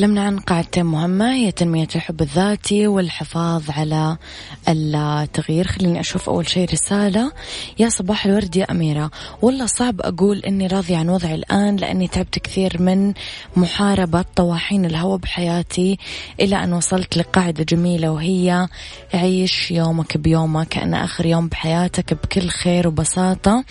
تكلمنا 0.00 0.22
عن 0.22 0.38
قاعدتين 0.38 0.86
مهمة 0.86 1.34
هي 1.34 1.52
تنمية 1.52 1.88
الحب 1.94 2.22
الذاتي 2.22 2.86
والحفاظ 2.86 3.70
على 3.70 4.16
التغيير. 4.68 5.66
خليني 5.66 6.00
أشوف 6.00 6.28
أول 6.28 6.48
شيء 6.48 6.72
رسالة. 6.72 7.32
يا 7.78 7.88
صباح 7.88 8.26
الورد 8.26 8.56
يا 8.56 8.70
أميرة. 8.70 9.10
والله 9.42 9.66
صعب 9.66 10.00
أقول 10.00 10.38
إني 10.38 10.66
راضية 10.66 10.96
عن 10.96 11.08
وضعي 11.08 11.34
الآن 11.34 11.76
لأني 11.76 12.08
تعبت 12.08 12.38
كثير 12.38 12.82
من 12.82 13.12
محاربة 13.56 14.24
طواحين 14.36 14.84
الهوى 14.84 15.18
بحياتي 15.18 15.98
إلى 16.40 16.64
أن 16.64 16.72
وصلت 16.72 17.16
لقاعدة 17.16 17.64
جميلة 17.64 18.10
وهي 18.10 18.68
عيش 19.14 19.70
يومك 19.70 20.16
بيومك 20.16 20.68
كأن 20.68 20.94
آخر 20.94 21.26
يوم 21.26 21.48
بحياتك 21.48 22.14
بكل 22.14 22.48
خير 22.48 22.88
وبساطة. 22.88 23.64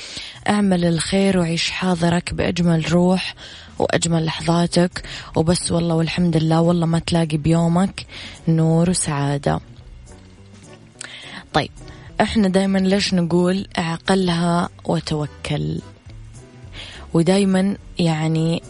أعمل 0.50 0.86
الخير 0.86 1.40
وعيش 1.40 1.72
حاضرك 1.72 2.34
بأجمل 2.34 2.92
روح 2.92 3.36
وأجمل 3.80 4.26
لحظاتك. 4.26 5.04
وبس 5.36 5.72
والله 5.72 5.96
والحمد 5.96 6.38
لله 6.38 6.62
والله 6.62 6.86
ما 6.86 7.00
تلاقي 7.00 7.38
بيومك 7.38 8.06
نور 8.48 8.90
وسعادة. 8.90 9.60
طيب 11.54 11.72
إحنا 12.22 12.48
دايما 12.48 12.78
ليش 12.78 13.14
نقول 13.14 13.68
أعقلها 13.78 14.70
وتوكل؟ 14.86 15.82
ودايما 17.14 17.78
يعني 18.00 18.64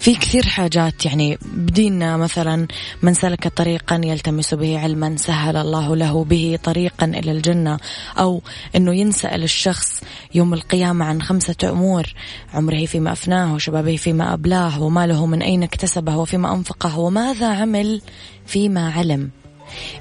في 0.00 0.14
كثير 0.14 0.46
حاجات 0.46 1.06
يعني 1.06 1.38
بدينا 1.42 2.16
مثلا 2.16 2.66
من 3.02 3.14
سلك 3.14 3.48
طريقا 3.48 4.00
يلتمس 4.04 4.54
به 4.54 4.78
علما 4.78 5.16
سهل 5.16 5.56
الله 5.56 5.96
له 5.96 6.24
به 6.24 6.58
طريقا 6.64 7.06
إلى 7.06 7.32
الجنة 7.32 7.78
أو 8.18 8.42
أنه 8.76 8.94
ينسأل 8.94 9.42
الشخص 9.42 10.02
يوم 10.34 10.54
القيامة 10.54 11.04
عن 11.04 11.22
خمسة 11.22 11.56
أمور 11.64 12.14
عمره 12.54 12.86
فيما 12.86 13.12
أفناه 13.12 13.54
وشبابه 13.54 13.96
فيما 13.96 14.32
أبلاه 14.32 14.82
وماله 14.82 15.26
من 15.26 15.42
أين 15.42 15.62
اكتسبه 15.62 16.16
وفيما 16.16 16.54
أنفقه 16.54 16.98
وماذا 16.98 17.48
عمل؟ 17.54 18.02
فيما 18.46 18.92
علم. 18.92 19.30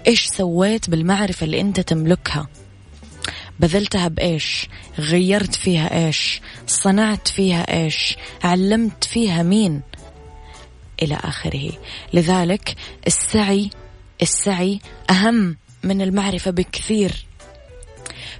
إيش 0.07 0.25
سويت 0.25 0.89
بالمعرفة 0.89 1.43
اللي 1.43 1.61
أنت 1.61 1.79
تملكها؟ 1.79 2.47
بذلتها 3.59 4.07
بإيش؟ 4.07 4.67
غيرت 4.99 5.55
فيها 5.55 6.05
إيش؟ 6.05 6.41
صنعت 6.67 7.27
فيها 7.27 7.83
إيش؟ 7.83 8.17
علمت 8.43 9.03
فيها 9.03 9.43
مين؟ 9.43 9.81
إلى 11.01 11.15
آخره. 11.15 11.71
لذلك 12.13 12.75
السعي 13.07 13.69
السعي 14.21 14.79
أهم 15.09 15.57
من 15.83 16.01
المعرفة 16.01 16.51
بكثير. 16.51 17.25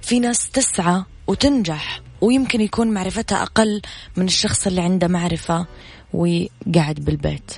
في 0.02 0.18
ناس 0.18 0.50
تسعى 0.50 1.02
وتنجح 1.26 2.00
ويمكن 2.20 2.60
يكون 2.60 2.90
معرفتها 2.90 3.42
أقل 3.42 3.82
من 4.16 4.24
الشخص 4.24 4.66
اللي 4.66 4.80
عنده 4.80 5.08
معرفة 5.08 5.66
وقاعد 6.12 6.94
بالبيت. 7.00 7.52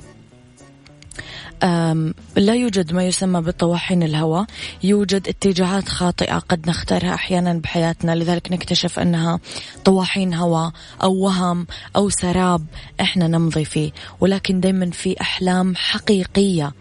لا 2.37 2.55
يوجد 2.55 2.93
ما 2.93 3.05
يسمى 3.05 3.41
بطواحين 3.41 4.03
الهوى 4.03 4.47
يوجد 4.83 5.29
اتجاهات 5.29 5.89
خاطئة 5.89 6.39
قد 6.39 6.69
نختارها 6.69 7.15
أحيانا 7.15 7.53
بحياتنا 7.53 8.15
لذلك 8.15 8.53
نكتشف 8.53 8.99
أنها 8.99 9.41
طواحين 9.85 10.35
هوى 10.35 10.73
أو 11.03 11.15
وهم 11.15 11.67
أو 11.97 12.09
سراب 12.09 12.67
إحنا 13.01 13.29
نمضي 13.29 13.65
فيه. 13.65 13.91
ولكن 14.21 14.61
دايما 14.61 14.91
في 14.91 15.21
أحلام 15.21 15.77
حقيقية 15.77 16.73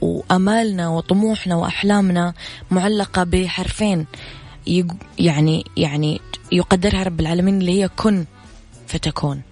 وأمالنا 0.00 0.88
وطموحنا 0.88 1.56
وأحلامنا 1.56 2.34
معلقة 2.70 3.24
بحرفين 3.24 4.06
يعني 5.18 5.64
يعني 5.76 6.20
يقدرها 6.52 7.02
رب 7.02 7.20
العالمين 7.20 7.60
اللي 7.60 7.82
هي 7.82 7.88
كن 7.88 8.24
فتكون. 8.86 9.42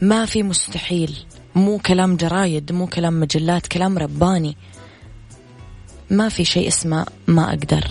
ما 0.00 0.24
في 0.24 0.42
مستحيل. 0.42 1.16
مو 1.56 1.78
كلام 1.78 2.16
جرايد 2.16 2.72
مو 2.72 2.86
كلام 2.86 3.20
مجلات 3.20 3.66
كلام 3.66 3.98
رباني. 3.98 4.56
ما 6.10 6.28
في 6.28 6.44
شيء 6.44 6.68
اسمه 6.68 7.06
ما 7.26 7.48
أقدر. 7.48 7.84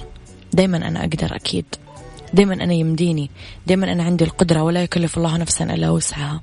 دايما 0.53 0.77
أنا 0.77 0.99
أقدر 0.99 1.35
أكيد. 1.35 1.65
دايما 2.33 2.53
أنا 2.53 2.73
يمديني. 2.73 3.29
دايما 3.67 3.91
أنا 3.91 4.03
عندي 4.03 4.23
القدرة 4.23 4.63
ولا 4.63 4.83
يكلف 4.83 5.17
الله 5.17 5.37
نفسا 5.37 5.63
إلا 5.63 5.89
وسعها. 5.89 6.41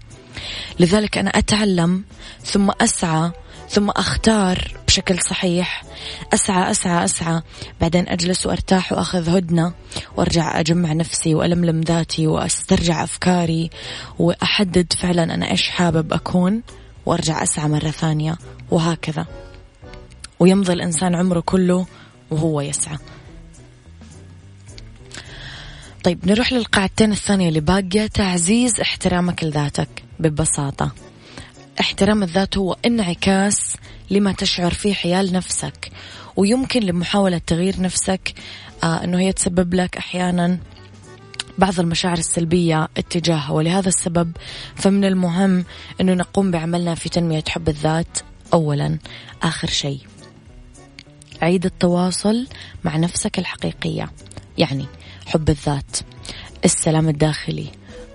لذلك 0.81 1.19
أنا 1.19 1.31
أتعلم 1.31 2.05
ثم 2.45 2.71
أسعى 2.81 3.31
ثم 3.69 3.91
أختار 3.91 4.77
بشكل 4.87 5.21
صحيح. 5.21 5.85
أسعى 6.35 6.71
أسعى 6.71 7.05
أسعى. 7.05 7.43
بعدين 7.81 8.09
أجلس 8.09 8.47
وأرتاح 8.47 8.93
وأخذ 8.93 9.37
هدنة 9.37 9.73
وأرجع 10.17 10.61
أجمع 10.61 10.93
نفسي 10.93 11.35
وألملم 11.35 11.81
ذاتي 11.81 12.27
وأسترجع 12.27 13.05
أفكاري 13.05 13.71
وأحدد 14.19 14.93
فعلا 14.93 15.35
أنا 15.35 15.51
إيش 15.51 15.69
حابب 15.69 16.13
أكون. 16.13 16.63
وارجع 17.07 17.43
أسعى 17.43 17.69
مرة 17.69 17.91
ثانية 17.91 18.39
وهكذا. 18.71 19.27
ويمضي 20.41 20.73
الإنسان 20.73 21.15
عمره 21.15 21.41
كله 21.41 21.87
وهو 22.31 22.61
يسعى. 22.61 22.99
طيب 26.05 26.29
نروح 26.29 26.53
للقاعدتين 26.53 27.13
الثانية 27.13 27.49
اللي 27.49 27.61
باقية. 27.61 28.07
تعزيز 28.07 28.81
احترامك 28.81 29.45
لذاتك 29.45 30.05
ببساطة. 30.21 30.93
احترام 31.81 32.23
الذات 32.23 32.59
هو 32.59 32.77
انعكاس 32.87 33.77
لما 34.11 34.33
تشعر 34.33 34.75
فيه 34.75 34.95
حيال 34.95 35.33
نفسك. 35.33 35.93
ويمكن 36.37 36.81
لمحاولة 36.81 37.39
تغيير 37.39 37.81
نفسك 37.81 38.35
آه 38.85 39.05
إنه 39.05 39.19
هي 39.19 39.33
تسبب 39.33 39.75
لك 39.75 39.97
أحيانا 39.97 40.59
بعض 41.63 41.81
المشاعر 41.81 42.19
السلبية 42.19 42.89
اتجاهها 42.97 43.51
ولهذا 43.51 43.89
السبب 43.89 44.33
فمن 44.75 45.05
المهم 45.05 45.65
أنه 46.01 46.15
نقوم 46.15 46.51
بعملنا 46.51 46.95
في 46.95 47.09
تنمية 47.09 47.45
حب 47.49 47.69
الذات. 47.69 48.19
أولا 48.53 48.99
آخر 49.43 49.69
شيء 49.69 50.01
عيد 51.43 51.65
التواصل 51.65 52.47
مع 52.85 52.97
نفسك 52.97 53.39
الحقيقية 53.39 54.11
يعني 54.59 54.87
حب 55.27 55.51
الذات 55.51 55.97
السلام 56.65 57.09
الداخلي 57.09 57.67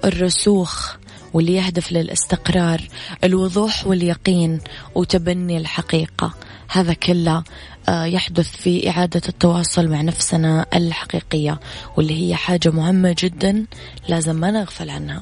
الرسوخ 0.05 0.95
واللي 1.33 1.55
يهدف 1.55 1.91
للاستقرار 1.91 2.81
الوضوح 3.23 3.87
واليقين 3.87 4.59
وتبني 4.95 5.57
الحقيقة. 5.57 6.33
هذا 6.69 6.93
كله 6.93 7.43
يحدث 7.89 8.55
في 8.55 8.89
إعادة 8.89 9.21
التواصل 9.29 9.87
مع 9.87 10.01
نفسنا 10.01 10.65
الحقيقية 10.75 11.59
واللي 11.97 12.27
هي 12.27 12.35
حاجة 12.35 12.69
مهمة 12.69 13.15
جدا 13.19 13.65
لازم 14.07 14.35
ما 14.35 14.51
نغفل 14.51 14.89
عنها. 14.89 15.21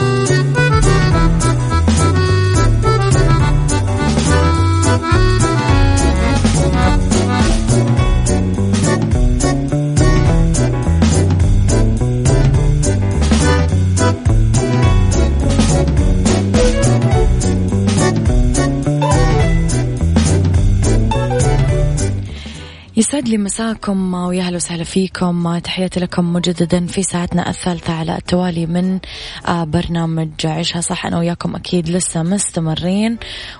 يسعد 23.01 23.27
لي 23.27 23.37
مساكم 23.37 24.13
ويا 24.13 24.41
أهلا 24.41 24.55
وسهلا 24.55 24.83
فيكم. 24.83 25.57
تحياتي 25.57 25.99
لكم 25.99 26.33
مجددا 26.33 26.85
في 26.85 27.03
ساعتنا 27.03 27.49
الثالثة 27.49 27.93
على 27.93 28.17
التوالي 28.17 28.65
من 28.65 28.99
آه، 29.47 29.63
برنامج 29.63 30.29
عيشها 30.45 30.81
صح 30.81 31.05
أنا 31.05 31.19
وياكم 31.19 31.55
أكيد 31.55 31.89
لسه 31.89 32.23
مستمرين 32.23 33.17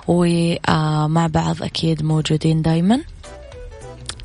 ومع 0.08 1.24
آه، 1.24 1.28
بعض 1.28 1.62
أكيد 1.62 2.02
موجودين 2.02 2.62
دايما. 2.62 3.00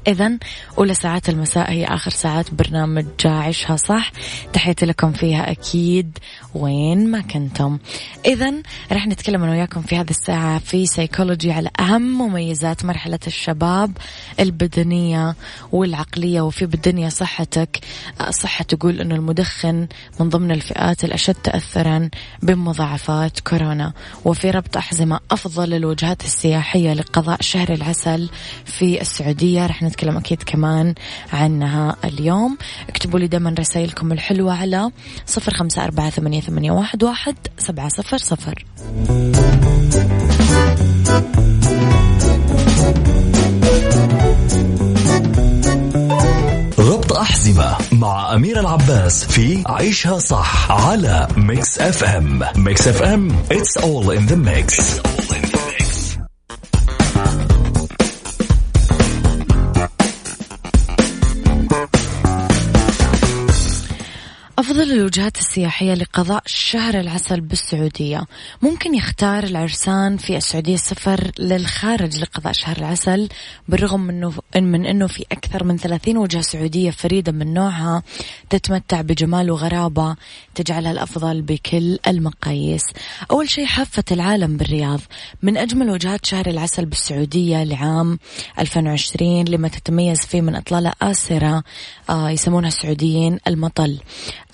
إذا 0.07 0.37
أولى 0.77 0.93
ساعات 0.93 1.29
المساء 1.29 1.71
هي 1.71 1.85
آخر 1.85 2.11
ساعات 2.11 2.53
برنامج 2.53 3.05
عيشها 3.25 3.75
صح. 3.75 4.11
تحياتي 4.53 4.85
لكم 4.85 5.11
فيها 5.11 5.51
أكيد 5.51 6.17
وين 6.55 7.11
ما 7.11 7.21
كنتم. 7.21 7.79
إذا 8.25 8.53
رح 8.91 9.07
نتكلم 9.07 9.43
أنا 9.43 9.51
وياكم 9.51 9.81
في 9.81 9.95
هذه 9.95 10.09
الساعة 10.09 10.59
في 10.59 10.85
سيكولوجي 10.85 11.51
على 11.51 11.69
أهم 11.79 12.01
مميزات 12.01 12.85
مرحلة 12.85 13.19
الشباب 13.27 13.97
البدنية 14.39 15.35
والعقلية. 15.71 16.41
وفي 16.41 16.65
بالدنيا 16.65 17.09
صحتك 17.09 17.79
صحة 18.29 18.63
تقول 18.63 19.01
أنه 19.01 19.15
المدخن 19.15 19.87
من 20.19 20.29
ضمن 20.29 20.51
الفئات 20.51 21.03
الأشد 21.03 21.33
تأثرا 21.33 22.09
بمضاعفات 22.41 23.39
كورونا. 23.39 23.93
وفي 24.25 24.51
ربط 24.51 24.77
أحزمة 24.77 25.19
أفضل 25.31 25.73
الوجهات 25.73 26.23
السياحية 26.23 26.93
لقضاء 26.93 27.41
شهر 27.41 27.73
العسل 27.73 28.29
في 28.65 29.01
السعودية. 29.01 29.65
رح 29.65 29.83
نتكلم 29.83 29.96
أكيد 30.03 30.43
كمان 30.43 30.93
عنها 31.33 31.95
اليوم. 32.03 32.57
اكتبوا 32.89 33.19
لي 33.19 33.27
دائما 33.27 33.55
رسائلكم 33.59 34.11
الحلوة 34.11 34.53
على 34.53 34.91
صفر 35.25 35.53
خمسة 35.53 35.83
أربعة 35.83 36.09
ثمانية, 36.09 36.41
ثمانية 36.41 36.71
واحد, 36.71 37.03
واحد 37.03 37.35
سبعة 37.57 37.89
صفر 37.89 38.17
صفر. 38.17 38.65
ربط 46.79 47.13
أحزمة 47.13 47.77
مع 47.91 48.33
أمير 48.33 48.59
العباس 48.59 49.25
في 49.25 49.63
عيشها 49.67 50.19
صح 50.19 50.71
على 50.71 51.27
Mix 51.37 51.79
FM 51.79 52.43
Mix 52.55 52.87
FM 52.87 53.31
it's 53.53 53.81
all 53.83 54.11
in 54.11 54.27
the 54.31 54.35
mix, 54.35 54.67
It's 54.67 54.99
all 54.99 55.35
in 55.35 55.41
the 55.41 55.46
أفضل 64.59 64.91
الوجهات 64.91 65.37
السياحية 65.37 65.93
لقضاء 65.93 66.43
شهر 66.45 66.99
العسل 66.99 67.41
بالسعودية. 67.41 68.25
ممكن 68.61 68.95
يختار 68.95 69.43
العرسان 69.43 70.17
في 70.17 70.37
السعودية 70.37 70.73
السفر 70.73 71.31
للخارج 71.39 72.17
لقضاء 72.17 72.53
شهر 72.53 72.77
العسل 72.77 73.29
بالرغم 73.67 74.01
منه 74.01 74.33
من 74.55 74.85
أنه 74.85 75.07
في 75.07 75.25
أكثر 75.31 75.63
من 75.63 75.77
30 75.77 76.17
وجهة 76.17 76.41
سعودية 76.41 76.91
فريدة 76.91 77.31
من 77.31 77.53
نوعها 77.53 78.03
تتمتع 78.49 79.01
بجمال 79.01 79.51
وغرابة 79.51 80.15
تجعلها 80.55 80.91
الأفضل 80.91 81.41
بكل 81.41 81.99
المقاييس. 82.07 82.83
أول 83.31 83.49
شيء 83.49 83.65
حافة 83.65 84.03
العالم 84.11 84.57
بالرياض. 84.57 84.99
من 85.41 85.57
أجمل 85.57 85.89
وجهات 85.89 86.25
شهر 86.25 86.47
العسل 86.47 86.85
بالسعودية 86.85 87.63
لعام 87.63 88.19
2020 88.59 89.45
لما 89.47 89.67
تتميز 89.67 90.19
فيه 90.19 90.41
من 90.41 90.55
إطلالة 90.55 90.93
آسرة 91.01 91.63
آه 92.09 92.29
يسمونها 92.29 92.67
السعوديين 92.67 93.39
المطل. 93.47 93.99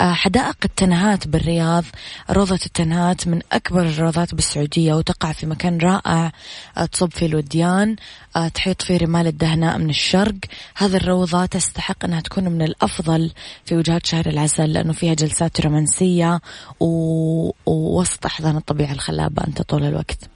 حدائق 0.02 0.58
التنهات 0.66 1.28
بالرياض 1.28 1.84
روضة 2.30 2.60
التنهات 2.66 3.28
من 3.28 3.42
أكبر 3.52 3.82
الروضات 3.82 4.36
بالسعودية 4.36 4.94
وتقع 4.94 5.32
في 5.32 5.46
مكان 5.46 5.78
رائع 5.78 6.32
آه 6.78 6.86
تصب 6.86 7.12
فيه 7.12 7.26
الوديان 7.26 7.96
آه 8.36 8.48
تحيط 8.48 8.82
فيه 8.82 8.98
رمال 8.98 9.28
الدهناء 9.28 9.78
من 9.78 9.90
الشرق. 9.90 10.36
هذه 10.76 10.96
الروضة 10.96 11.46
تستحق 11.46 12.06
أنها 12.06 12.22
تكون 12.22 12.44
من 12.44 12.62
الأفضل 12.62 13.32
في 13.66 13.76
وجهات 13.76 14.06
شهر 14.06 14.26
العسل 14.28 14.74
لأنه 14.74 14.94
فيها 14.94 15.14
جلسات 15.14 15.62
رومانسية 15.62 16.40
ووسط 16.80 18.26
أحضان 18.26 18.58
الطبيعة 18.58 18.92
الخلابة 18.92 19.44
أنت 19.48 19.62
طول 19.62 19.84
الوقت. 19.84 20.30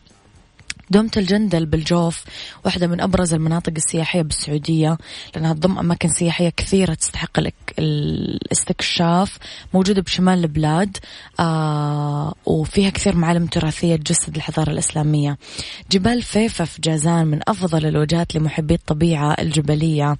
دومة 0.90 1.12
الجندل 1.18 1.66
بالجوف 1.66 2.24
واحدة 2.66 2.88
من 2.88 3.02
أبرز 3.02 3.34
المناطق 3.34 3.74
السياحية 3.76 4.22
بالسعودية 4.22 4.98
لأنها 5.36 5.54
تضم 5.54 5.78
أماكن 5.78 6.10
سياحية 6.10 6.50
كثيرة 6.50 6.94
تستحق 6.94 7.40
الاستكشاف 7.80 9.38
موجودة 9.74 10.02
بشمال 10.02 10.40
البلاد 10.40 10.98
آه 11.40 12.34
وفيها 12.46 12.90
كثير 12.90 13.16
معالم 13.16 13.46
تراثية 13.46 13.96
تجسد 13.96 14.36
الحضارة 14.36 14.70
الإسلامية. 14.70 15.38
جبال 15.92 16.22
فيفا 16.22 16.66
في 16.66 16.82
جازان 16.82 17.28
من 17.28 17.40
أفضل 17.48 17.86
الوجهات 17.86 18.36
لمحبي 18.36 18.74
الطبيعة 18.74 19.36
الجبلية. 19.40 20.18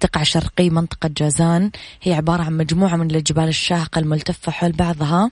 تقع 0.00 0.22
شرقي 0.22 0.70
منطقة 0.70 1.10
جازان 1.16 1.70
هي 2.02 2.14
عبارة 2.14 2.42
عن 2.42 2.56
مجموعة 2.56 2.96
من 2.96 3.10
الجبال 3.10 3.48
الشاهقة 3.48 3.98
الملتفة 3.98 4.52
حول 4.52 4.72
بعضها 4.72 5.30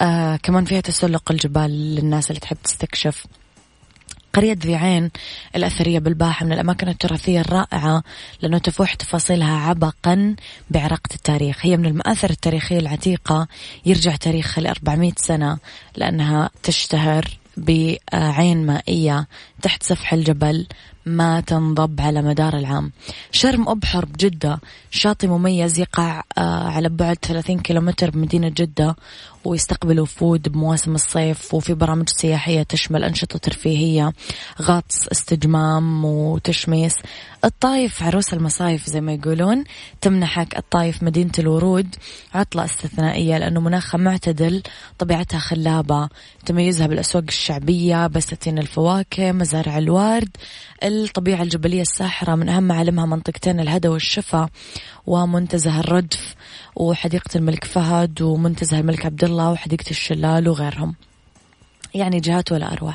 آه 0.00 0.36
كمان 0.36 0.64
فيها 0.64 0.80
تسلق 0.80 1.30
الجبال 1.30 1.94
للناس 1.94 2.30
اللي 2.30 2.40
تحب 2.40 2.56
تستكشف. 2.64 3.26
قرية 4.34 4.56
ذي 4.62 4.76
عين 4.76 5.10
الأثرية 5.56 5.98
بالباحة 5.98 6.46
من 6.46 6.52
الأماكن 6.52 6.88
التراثية 6.88 7.40
الرائعة 7.40 8.02
لأنه 8.42 8.58
تفوح 8.58 8.94
تفاصيلها 8.94 9.56
عبقا 9.56 10.36
بعراقة 10.70 11.14
التاريخ. 11.14 11.58
هي 11.66 11.76
من 11.76 11.86
المآثر 11.86 12.30
التاريخية 12.30 12.78
العتيقة 12.78 13.48
يرجع 13.86 14.16
تاريخها 14.16 14.62
ل 14.62 14.66
400 14.66 15.12
سنة 15.16 15.58
لأنها 15.96 16.50
تشتهر 16.62 17.38
بعين 17.56 18.66
مائية 18.66 19.28
تحت 19.62 19.82
سفح 19.82 20.12
الجبل 20.12 20.66
ما 21.06 21.40
تنضب 21.40 22.00
على 22.00 22.22
مدار 22.22 22.56
العام. 22.58 22.92
شرم 23.32 23.68
أبحر 23.68 24.04
بجدة 24.04 24.60
شاطئ 24.90 25.26
مميز 25.26 25.78
يقع 25.78 26.22
آه، 26.38 26.68
على 26.68 26.88
بعد 26.88 27.16
30 27.22 27.58
كيلومتر 27.58 28.10
بمدينة 28.10 28.48
جدة 28.48 28.96
ويستقبل 29.44 30.00
وفود 30.00 30.48
بمواسم 30.48 30.94
الصيف 30.94 31.54
وفي 31.54 31.74
برامج 31.74 32.08
سياحية 32.08 32.62
تشمل 32.62 33.04
أنشطة 33.04 33.38
ترفيهية 33.38 34.12
غطس 34.62 35.08
استجمام 35.08 36.04
وتشميس. 36.04 36.94
الطايف 37.44 38.02
عروس 38.02 38.34
المصايف 38.34 38.86
زي 38.86 39.00
ما 39.00 39.12
يقولون 39.12 39.64
تمنحك 40.00 40.58
الطايف 40.58 41.02
مدينة 41.02 41.32
الورود 41.38 41.94
عطلة 42.34 42.64
استثنائية 42.64 43.38
لأنه 43.38 43.60
مناخها 43.60 43.98
معتدل 43.98 44.62
طبيعتها 44.98 45.38
خلابة. 45.38 46.08
تميزها 46.46 46.86
بالأسواق 46.86 47.24
الشعبية 47.28 48.06
بساتين 48.06 48.58
الفواكه 48.58 49.32
مزارع 49.32 49.78
الورد 49.78 50.36
الطبيعة 51.02 51.42
الجبلية 51.42 51.80
الساحرة 51.80 52.34
من 52.34 52.48
أهم 52.48 52.62
معالمها 52.62 53.06
منطقتين 53.06 53.60
الهدى 53.60 53.88
والشفا 53.88 54.48
ومنتزه 55.06 55.80
الردف 55.80 56.34
وحديقة 56.76 57.30
الملك 57.36 57.64
فهد 57.64 58.22
ومنتزه 58.22 58.78
الملك 58.80 59.06
عبد 59.06 59.24
الله 59.24 59.50
وحديقة 59.50 59.90
الشلال 59.90 60.48
وغيرهم. 60.48 60.94
يعني 61.94 62.20
جهات 62.20 62.52
ولا 62.52 62.72
أروع 62.72 62.94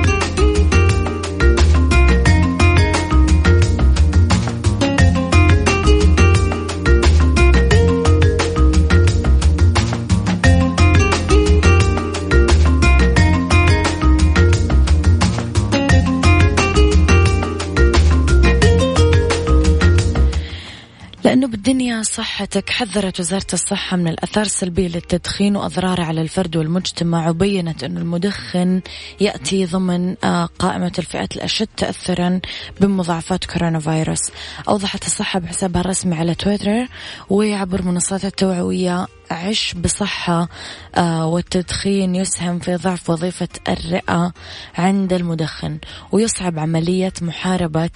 لأنه 21.71 21.81
بالدنيا 21.81 22.03
صحتك. 22.03 22.69
حذرت 22.69 23.19
وزارة 23.19 23.45
الصحة 23.53 23.97
من 23.97 24.07
الأثار 24.07 24.43
السلبية 24.43 24.87
للتدخين 24.87 25.55
وأضراره 25.55 26.03
على 26.03 26.21
الفرد 26.21 26.57
والمجتمع 26.57 27.29
وبينت 27.29 27.83
أن 27.83 27.97
المدخن 27.97 28.81
يأتي 29.19 29.65
ضمن 29.65 30.15
آه، 30.23 30.45
قائمة 30.59 30.91
الفئات 30.99 31.35
الأشد 31.35 31.67
تأثرا 31.77 32.39
بمضاعفات 32.81 33.45
كورونا 33.45 33.79
فيروس 33.79 34.31
أوضحت 34.69 35.05
الصحة 35.05 35.39
بحسابها 35.39 35.81
الرسمي 35.81 36.15
على 36.15 36.35
تويتر 36.35 36.87
وعبر 37.29 37.81
منصات 37.81 38.25
التوعوية 38.25 39.07
عش 39.31 39.73
بصحة 39.73 40.49
آه، 40.95 41.27
والتدخين 41.27 42.15
يسهم 42.15 42.59
في 42.59 42.75
ضعف 42.75 43.09
وظيفة 43.09 43.47
الرئة 43.69 44.33
عند 44.77 45.13
المدخن 45.13 45.79
ويصعب 46.11 46.59
عملية 46.59 47.13
محاربة 47.21 47.89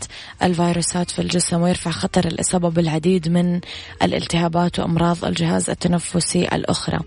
الفيروسات 0.43 1.11
في 1.11 1.21
الجسم 1.21 1.61
ويرفع 1.61 1.91
خطر 1.91 2.27
الإصابة 2.27 2.69
بالعديد 2.69 3.29
من 3.29 3.61
الالتهابات 4.03 4.79
وأمراض 4.79 5.25
الجهاز 5.25 5.69
التنفسي 5.69 6.45
الأخرى. 6.45 6.99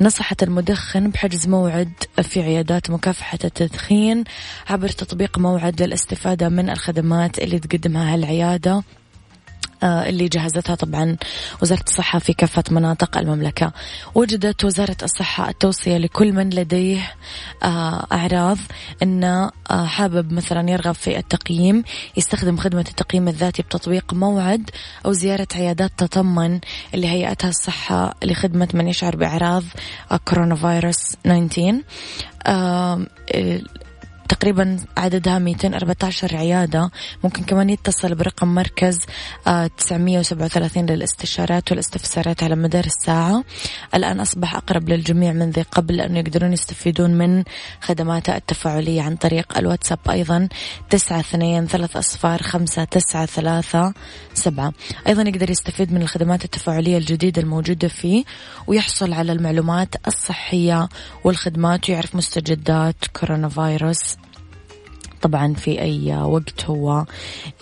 نصحت 0.00 0.42
المدخن 0.42 1.10
بحجز 1.10 1.48
موعد 1.48 1.92
في 2.22 2.42
عيادات 2.42 2.90
مكافحة 2.90 3.38
التدخين 3.44 4.24
عبر 4.68 4.88
تطبيق 4.88 5.38
موعد 5.38 5.82
للاستفادة 5.82 6.48
من 6.48 6.70
الخدمات 6.70 7.38
اللي 7.38 7.58
تقدمها 7.58 8.14
هالعيادة. 8.14 8.82
اللي 9.86 10.28
جهزتها. 10.28 10.74
طبعا 10.74 11.16
وزارة 11.62 11.84
الصحة 11.88 12.18
في 12.18 12.32
كافة 12.32 12.64
مناطق 12.70 13.18
المملكة 13.18 13.72
وجدت 14.14 14.64
وزارة 14.64 14.96
الصحة 15.02 15.48
التوصية 15.50 15.96
لكل 15.96 16.32
من 16.32 16.50
لديه 16.50 17.14
آه، 17.62 18.06
أعراض 18.12 18.58
أنه 19.02 19.50
آه، 19.70 19.84
حابب 19.84 20.32
مثلا 20.32 20.70
يرغب 20.70 20.94
في 20.94 21.18
التقييم 21.18 21.84
يستخدم 22.16 22.56
خدمة 22.56 22.84
التقييم 22.88 23.28
الذاتي 23.28 23.62
بتطبيق 23.62 24.14
موعد 24.14 24.70
أو 25.06 25.12
زيارة 25.12 25.48
عيادات 25.54 25.92
تطمن 25.96 26.60
اللي 26.94 27.08
هيئتها 27.08 27.48
الصحة 27.48 28.14
لخدمة 28.22 28.68
من 28.74 28.88
يشعر 28.88 29.16
بأعراض 29.16 29.64
كورونا 30.24 30.54
فيروس 30.54 31.16
19 31.24 31.82
تقريبا 34.30 34.76
عددها 34.96 35.38
214 35.38 36.36
عيادة. 36.36 36.90
ممكن 37.24 37.44
كمان 37.44 37.70
يتصل 37.70 38.14
برقم 38.14 38.48
مركز 38.54 38.98
937 39.76 40.90
آه، 40.90 40.94
للاستشارات 40.94 41.70
والاستفسارات 41.70 42.42
على 42.42 42.56
مدار 42.56 42.84
الساعة. 42.84 43.44
الآن 43.94 44.20
أصبح 44.20 44.54
أقرب 44.54 44.88
للجميع 44.88 45.32
من 45.32 45.50
ذي 45.50 45.62
قبل 45.62 45.96
لأنه 45.96 46.18
يقدرون 46.18 46.52
يستفيدون 46.52 47.10
من 47.10 47.44
خدماته 47.80 48.36
التفاعلية 48.36 49.02
عن 49.02 49.16
طريق 49.16 49.58
الواتساب 49.58 49.98
أيضا 50.10 50.48
تسعة 50.90 51.20
اثنين 51.20 51.66
ثلاث 51.66 51.96
أصفار 51.96 52.42
خمسة 52.42 52.84
تسعة 52.84 53.26
ثلاثة 53.26 53.94
سبعة. 54.34 54.72
أيضا 55.06 55.22
يقدر 55.22 55.50
يستفيد 55.50 55.92
من 55.92 56.02
الخدمات 56.02 56.44
التفاعلية 56.44 56.98
الجديدة 56.98 57.42
الموجودة 57.42 57.88
فيه 57.88 58.24
ويحصل 58.66 59.12
على 59.12 59.32
المعلومات 59.32 59.94
الصحية 60.06 60.88
والخدمات 61.24 61.90
ويعرف 61.90 62.14
مستجدات 62.14 62.96
كورونا 63.12 63.48
فيروس 63.48 64.19
طبعا 65.22 65.54
في 65.54 65.80
أي 65.80 66.16
وقت 66.16 66.64
هو 66.64 67.04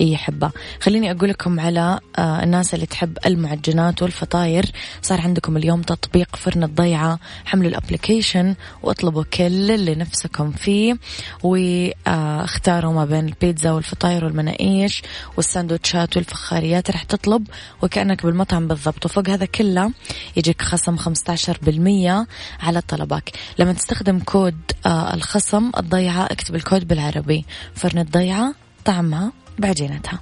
يحبه. 0.00 0.50
خليني 0.80 1.10
أقول 1.10 1.28
لكم 1.28 1.60
على 1.60 2.00
آه، 2.18 2.42
الناس 2.42 2.74
اللي 2.74 2.86
تحب 2.86 3.18
المعجنات 3.26 4.02
والفطاير. 4.02 4.66
صار 5.02 5.20
عندكم 5.20 5.56
اليوم 5.56 5.82
تطبيق 5.82 6.36
فرن 6.36 6.62
الضيعة. 6.64 7.18
حملوا 7.44 7.68
ال 7.70 7.77
application 7.77 8.54
واطلبوا 8.82 9.24
كل 9.24 9.70
اللي 9.70 9.94
نفسكم 9.94 10.50
فيه 10.50 10.96
واختاروا 11.42 12.92
ما 12.92 13.04
بين 13.04 13.26
البيتزا 13.26 13.70
والفطاير 13.70 14.24
والمناقيش 14.24 15.02
والساندوتشات 15.36 16.16
والفخاريات 16.16 16.90
راح 16.90 17.02
تطلب 17.02 17.46
وكأنك 17.82 18.26
بالمطعم 18.26 18.68
بالضبط. 18.68 19.04
وفوق 19.04 19.28
هذا 19.28 19.44
كله 19.46 19.92
يجيك 20.36 20.62
خصم 20.62 20.96
15% 20.96 22.26
على 22.60 22.80
طلبك. 22.80 23.32
لما 23.58 23.72
تستخدم 23.72 24.18
كود 24.18 24.56
آه، 24.86 25.14
الخصم 25.14 25.70
الضيعة 25.78 26.24
اكتب 26.24 26.54
الكود 26.54 26.88
بالعربي. 26.88 27.44
فرن 27.74 27.98
الضيعة 27.98 28.54
طعمها 28.84 29.32
بعجينتها 29.58 30.20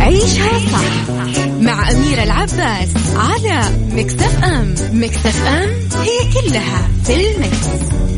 عيشها 0.00 0.58
صح 0.58 1.10
مع 1.60 1.90
أميرة 1.90 2.22
العباس 2.22 2.88
على 3.16 3.62
Mix 3.92 4.23
FM 4.23 4.44
Mix 4.44 4.74
FM 4.92 5.10
it's 5.10 5.46
all 5.46 6.88
in 7.04 7.14
the 7.14 7.58
mix. 7.58 8.17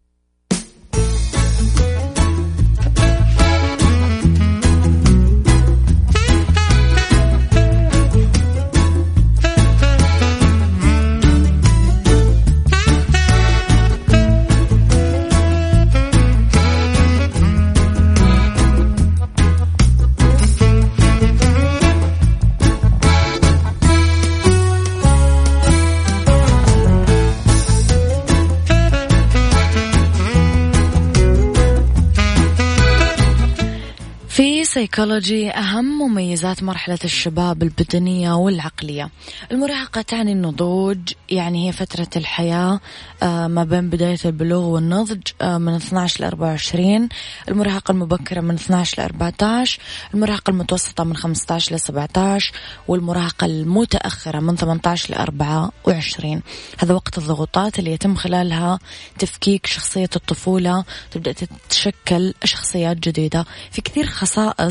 سيكولوجي 34.81 35.51
أهم 35.51 35.85
مميزات 35.85 36.63
مرحلة 36.63 36.99
الشباب 37.03 37.63
البدنية 37.63 38.33
والعقلية. 38.33 39.09
المراهقة 39.51 40.01
تعني 40.01 40.31
النضوج 40.31 40.97
يعني 41.29 41.67
هي 41.67 41.71
فترة 41.71 42.07
الحياة 42.15 42.79
آه، 43.23 43.47
ما 43.47 43.63
بين 43.63 43.89
بداية 43.89 44.17
البلوغ 44.25 44.65
والنضج 44.65 45.21
آه، 45.41 45.57
من 45.57 45.75
12 45.75 46.21
ل 46.21 46.23
24 46.23 47.09
المراهقة 47.49 47.91
المبكرة 47.91 48.41
من 48.41 48.55
12 48.55 49.01
ل 49.01 49.05
14 49.05 49.79
المراهقة 50.13 50.51
المتوسطة 50.51 51.03
من 51.03 51.15
15 51.15 51.75
ل 51.75 51.79
17 51.79 52.53
والمراهقة 52.87 53.45
المتأخرة 53.45 54.39
من 54.39 54.55
18 54.55 55.13
ل 55.13 55.17
24 55.17 56.41
هذا 56.77 56.93
وقت 56.93 57.17
الضغوطات 57.17 57.79
اللي 57.79 57.91
يتم 57.91 58.15
خلالها 58.15 58.79
تفكيك 59.19 59.65
شخصية 59.65 60.09
الطفولة 60.15 60.83
تبدأ 61.11 61.31
تتشكل 61.31 62.33
شخصيات 62.43 62.97
جديدة. 62.97 63.45
في 63.71 63.81
كثير 63.81 64.05
خصائص 64.05 64.70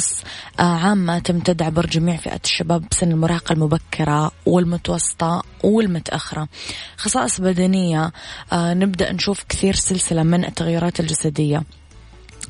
آه، 0.61 0.63
عامة 0.63 1.19
تمتد 1.19 1.63
عبر 1.63 1.87
جميع 1.87 2.17
فئات 2.17 2.45
الشباب 2.45 2.85
بسن 2.91 3.13
المراهقة 3.13 3.53
المبكرة 3.53 4.31
والمتوسطة 4.47 5.43
والمتأخرة. 5.65 6.49
خصائص 6.97 7.41
بدنية 7.41 8.13
آه 8.53 8.75
نبدأ 8.75 9.13
نشوف 9.13 9.45
كثير 9.49 9.75
سلسلة 9.75 10.23
من 10.23 10.45
التغيرات 10.45 11.01
الجسدية. 11.01 11.63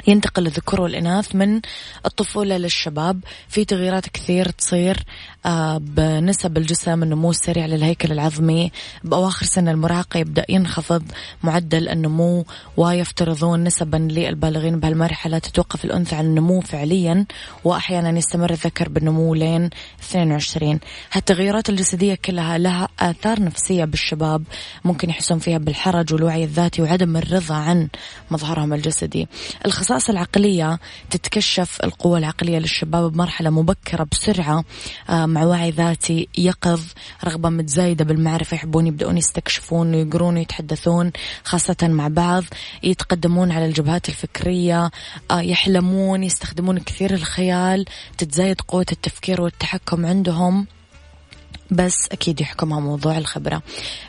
ينتقل 0.06 0.46
الذكور 0.46 0.80
والإناث 0.80 1.34
من 1.34 1.60
الطفولة 2.06 2.56
للشباب. 2.56 3.24
في 3.48 3.64
تغييرات 3.64 4.08
كثير 4.08 4.50
تصير 4.50 4.96
بنسب 5.78 6.56
الجسم 6.56 7.02
النمو 7.02 7.30
السريع 7.30 7.66
للهيكل 7.66 8.12
العظمي. 8.12 8.72
بأواخر 9.04 9.46
سن 9.46 9.68
المراهقة 9.68 10.18
يبدأ 10.18 10.44
ينخفض 10.48 11.02
معدل 11.42 11.88
النمو 11.88 12.44
ويفترضون 12.76 13.64
نسبا 13.64 13.96
للبالغين 13.96 14.80
بهالمرحلة 14.80 15.38
تتوقف 15.38 15.84
الأنثى 15.84 16.16
عن 16.16 16.24
النمو 16.24 16.60
فعليا 16.60 17.26
وأحيانا 17.64 18.18
يستمر 18.18 18.50
الذكر 18.50 18.88
بالنمو 18.88 19.34
لين 19.34 19.70
22 20.00 20.80
هالتغيرات 21.12 21.68
الجسدية 21.68 22.14
كلها 22.14 22.58
لها 22.58 22.88
آثار 23.00 23.42
نفسية 23.42 23.84
بالشباب 23.84 24.42
ممكن 24.84 25.10
يحسون 25.10 25.38
فيها 25.38 25.58
بالحرج 25.58 26.14
والوعي 26.14 26.44
الذاتي 26.44 26.82
وعدم 26.82 27.16
الرضا 27.16 27.54
عن 27.54 27.88
مظهرهم 28.30 28.72
الجسدي. 28.74 29.28
الخصائص 29.66 30.10
العقلية 30.10 30.78
تتكشف 31.10 31.78
القوة 31.84 32.18
العقلية 32.18 32.58
للشباب 32.58 33.12
بمرحلة 33.12 33.50
مبكرة 33.50 34.06
بسرعة 34.12 34.64
آه، 35.10 35.26
مع 35.30 35.44
وعي 35.44 35.70
ذاتي 35.70 36.28
يقظ 36.38 36.82
رغبة 37.24 37.48
متزايدة 37.48 38.04
بالمعرفة 38.04 38.54
يحبون 38.54 38.86
يبدأون 38.86 39.18
يستكشفون 39.18 39.94
ويقرون 39.94 40.36
ويتحدثون 40.36 41.12
خاصة 41.44 41.76
مع 41.82 42.08
بعض 42.08 42.44
يتقدمون 42.82 43.52
على 43.52 43.66
الجبهات 43.66 44.08
الفكرية 44.08 44.90
آه، 45.30 45.40
يحلمون 45.40 46.22
يستخدمون 46.22 46.78
كثير 46.78 47.14
الخيال 47.14 47.84
تتزايد 48.18 48.60
قوة 48.60 48.86
التفكير 48.92 49.40
والتحكم 49.40 50.06
عندهم. 50.06 50.66
بس 51.70 52.08
أكيد 52.12 52.40
يحكمها 52.40 52.80
موضوع 52.80 53.18
الخبرة. 53.18 53.62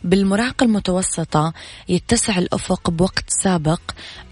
بالمراهقة 0.04 0.64
المتوسطة 0.64 1.54
يتسع 1.90 2.38
الأفق 2.38 2.90
بوقت 2.90 3.26
سابق 3.28 3.82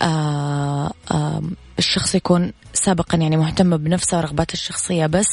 آآ 0.01 0.05
آه، 0.05 0.93
آآ 1.11 1.41
الشخص 1.79 2.15
يكون 2.15 2.53
سابقا 2.73 3.17
يعني 3.17 3.37
مهتم 3.37 3.77
بنفسه 3.77 4.17
ورغباته 4.17 4.53
الشخصية 4.53 5.05
بس 5.05 5.27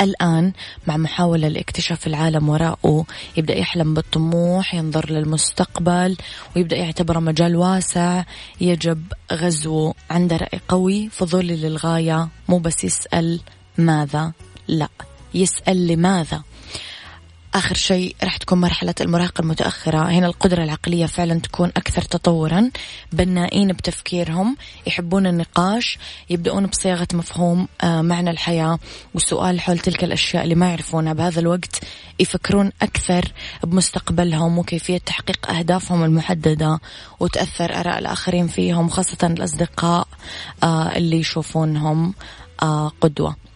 الآن 0.00 0.52
مع 0.86 0.96
محاولة 0.96 1.48
لاكتشاف 1.48 2.06
العالم 2.06 2.48
وراءه. 2.48 3.04
يبدأ 3.36 3.56
يحلم 3.56 3.94
بالطموح 3.94 4.74
ينظر 4.74 5.10
للمستقبل 5.10 6.16
ويبدأ 6.56 6.76
يعتبره 6.76 7.18
مجال 7.18 7.56
واسع 7.56 8.24
يجب 8.60 9.02
غزوه 9.32 9.94
عنده 10.10 10.36
رأي 10.36 10.60
قوي 10.68 11.08
فضولي 11.08 11.56
للغاية 11.56 12.28
مو 12.48 12.58
بس 12.58 12.84
يسأل 12.84 13.40
ماذا؟ 13.78 14.32
لا 14.68 14.88
يسأل 15.34 15.86
لماذا؟ 15.86 16.42
آخر 17.54 17.74
شيء 17.74 18.16
راح 18.22 18.36
تكون 18.36 18.60
مرحلة 18.60 18.94
المراهقة 19.00 19.40
المتأخرة. 19.42 19.98
هنا 19.98 20.26
القدرة 20.26 20.64
العقلية 20.64 21.06
فعلا 21.06 21.40
تكون 21.40 21.68
أكثر 21.68 22.02
تطورا. 22.02 22.70
بنائين 23.12 23.72
بتفكيرهم 23.72 24.56
يحبون 24.86 25.26
النقاش 25.26 25.98
يبدأون 26.30 26.66
بصياغة 26.66 27.08
مفهوم 27.12 27.68
آه، 27.82 28.02
معنى 28.02 28.30
الحياة. 28.30 28.78
والسؤال 29.14 29.60
حول 29.60 29.78
تلك 29.78 30.04
الأشياء 30.04 30.44
اللي 30.44 30.54
ما 30.54 30.68
يعرفونها 30.68 31.12
بهذا 31.12 31.40
الوقت 31.40 31.80
يفكرون 32.20 32.72
أكثر 32.82 33.32
بمستقبلهم 33.64 34.58
وكيفية 34.58 34.98
تحقيق 34.98 35.50
أهدافهم 35.50 36.04
المحددة 36.04 36.80
وتأثر 37.20 37.80
آراء 37.80 37.98
الآخرين 37.98 38.46
فيهم 38.46 38.88
خاصة 38.88 39.18
الأصدقاء 39.22 40.08
آه، 40.62 40.96
اللي 40.96 41.16
يشوفونهم 41.16 42.14
آه، 42.62 42.92
قدوة. 43.00 43.49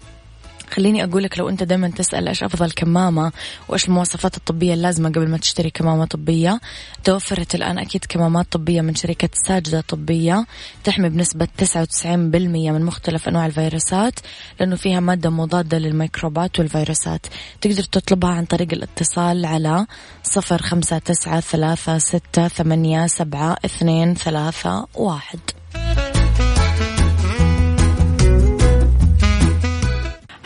خليني 0.75 1.05
أقول 1.05 1.23
لك 1.23 1.39
لو 1.39 1.49
أنت 1.49 1.63
دائما 1.63 1.89
تسأل 1.89 2.29
إيش 2.29 2.43
أفضل 2.43 2.71
كمامة 2.71 3.33
وإيش 3.69 3.89
المواصفات 3.89 4.37
الطبية 4.37 4.75
اللازمة 4.75 5.09
قبل 5.09 5.29
ما 5.29 5.39
تشتري 5.39 5.71
كمامة 5.71 6.05
طبية 6.05 6.61
توفرت 7.05 7.55
الآن 7.55 7.79
أكيد 7.79 8.05
كمامات 8.05 8.47
طبية 8.53 8.81
من 8.81 8.95
شركة 8.95 9.29
ساجدة 9.47 9.81
طبية 9.81 10.47
تحمي 10.85 11.09
بنسبة 11.09 11.49
99% 11.63 12.07
من 12.07 12.83
مختلف 12.83 13.29
أنواع 13.29 13.47
الفيروسات 13.47 14.21
لأنه 14.61 14.77
فيها 14.77 15.01
مادة 15.01 15.31
مضادة 15.31 15.79
للميكروبات 15.79 16.59
والفيروسات. 16.59 17.27
تقدر 17.61 17.83
تطلبها 17.83 18.31
عن 18.31 18.45
طريق 18.45 18.69
الاتصال 18.73 19.47
على 19.47 19.87
صفر 20.23 20.63
خمسة 20.63 20.99
تسعة 20.99 21.41
ثلاثة 21.41 21.99
ستة 21.99 22.49
ثمانية 22.49 23.07
سبعة 23.07 23.57
اثنين 23.65 24.15
ثلاثة 24.15 24.87
واحد. 24.95 25.41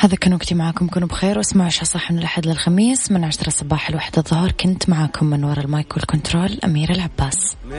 هذا 0.00 0.16
كان 0.16 0.34
وقتي 0.34 0.54
معاكم. 0.54 0.86
كونوا 0.88 1.08
بخير 1.08 1.38
واسمعوا 1.38 1.66
عشاء 1.66 1.84
صح 1.84 2.10
من 2.12 2.18
الأحد 2.18 2.46
للخميس. 2.46 3.10
من 3.10 3.24
عشرة 3.24 3.50
صباح 3.50 3.88
الواحدة 3.88 4.18
الظهر. 4.18 4.52
كنت 4.52 4.88
معاكم 4.88 5.26
من 5.26 5.44
وراء 5.44 5.64
المايك 5.64 5.96
والكنترول 5.96 6.58
أميرة 6.64 6.92
العباس. 6.92 7.56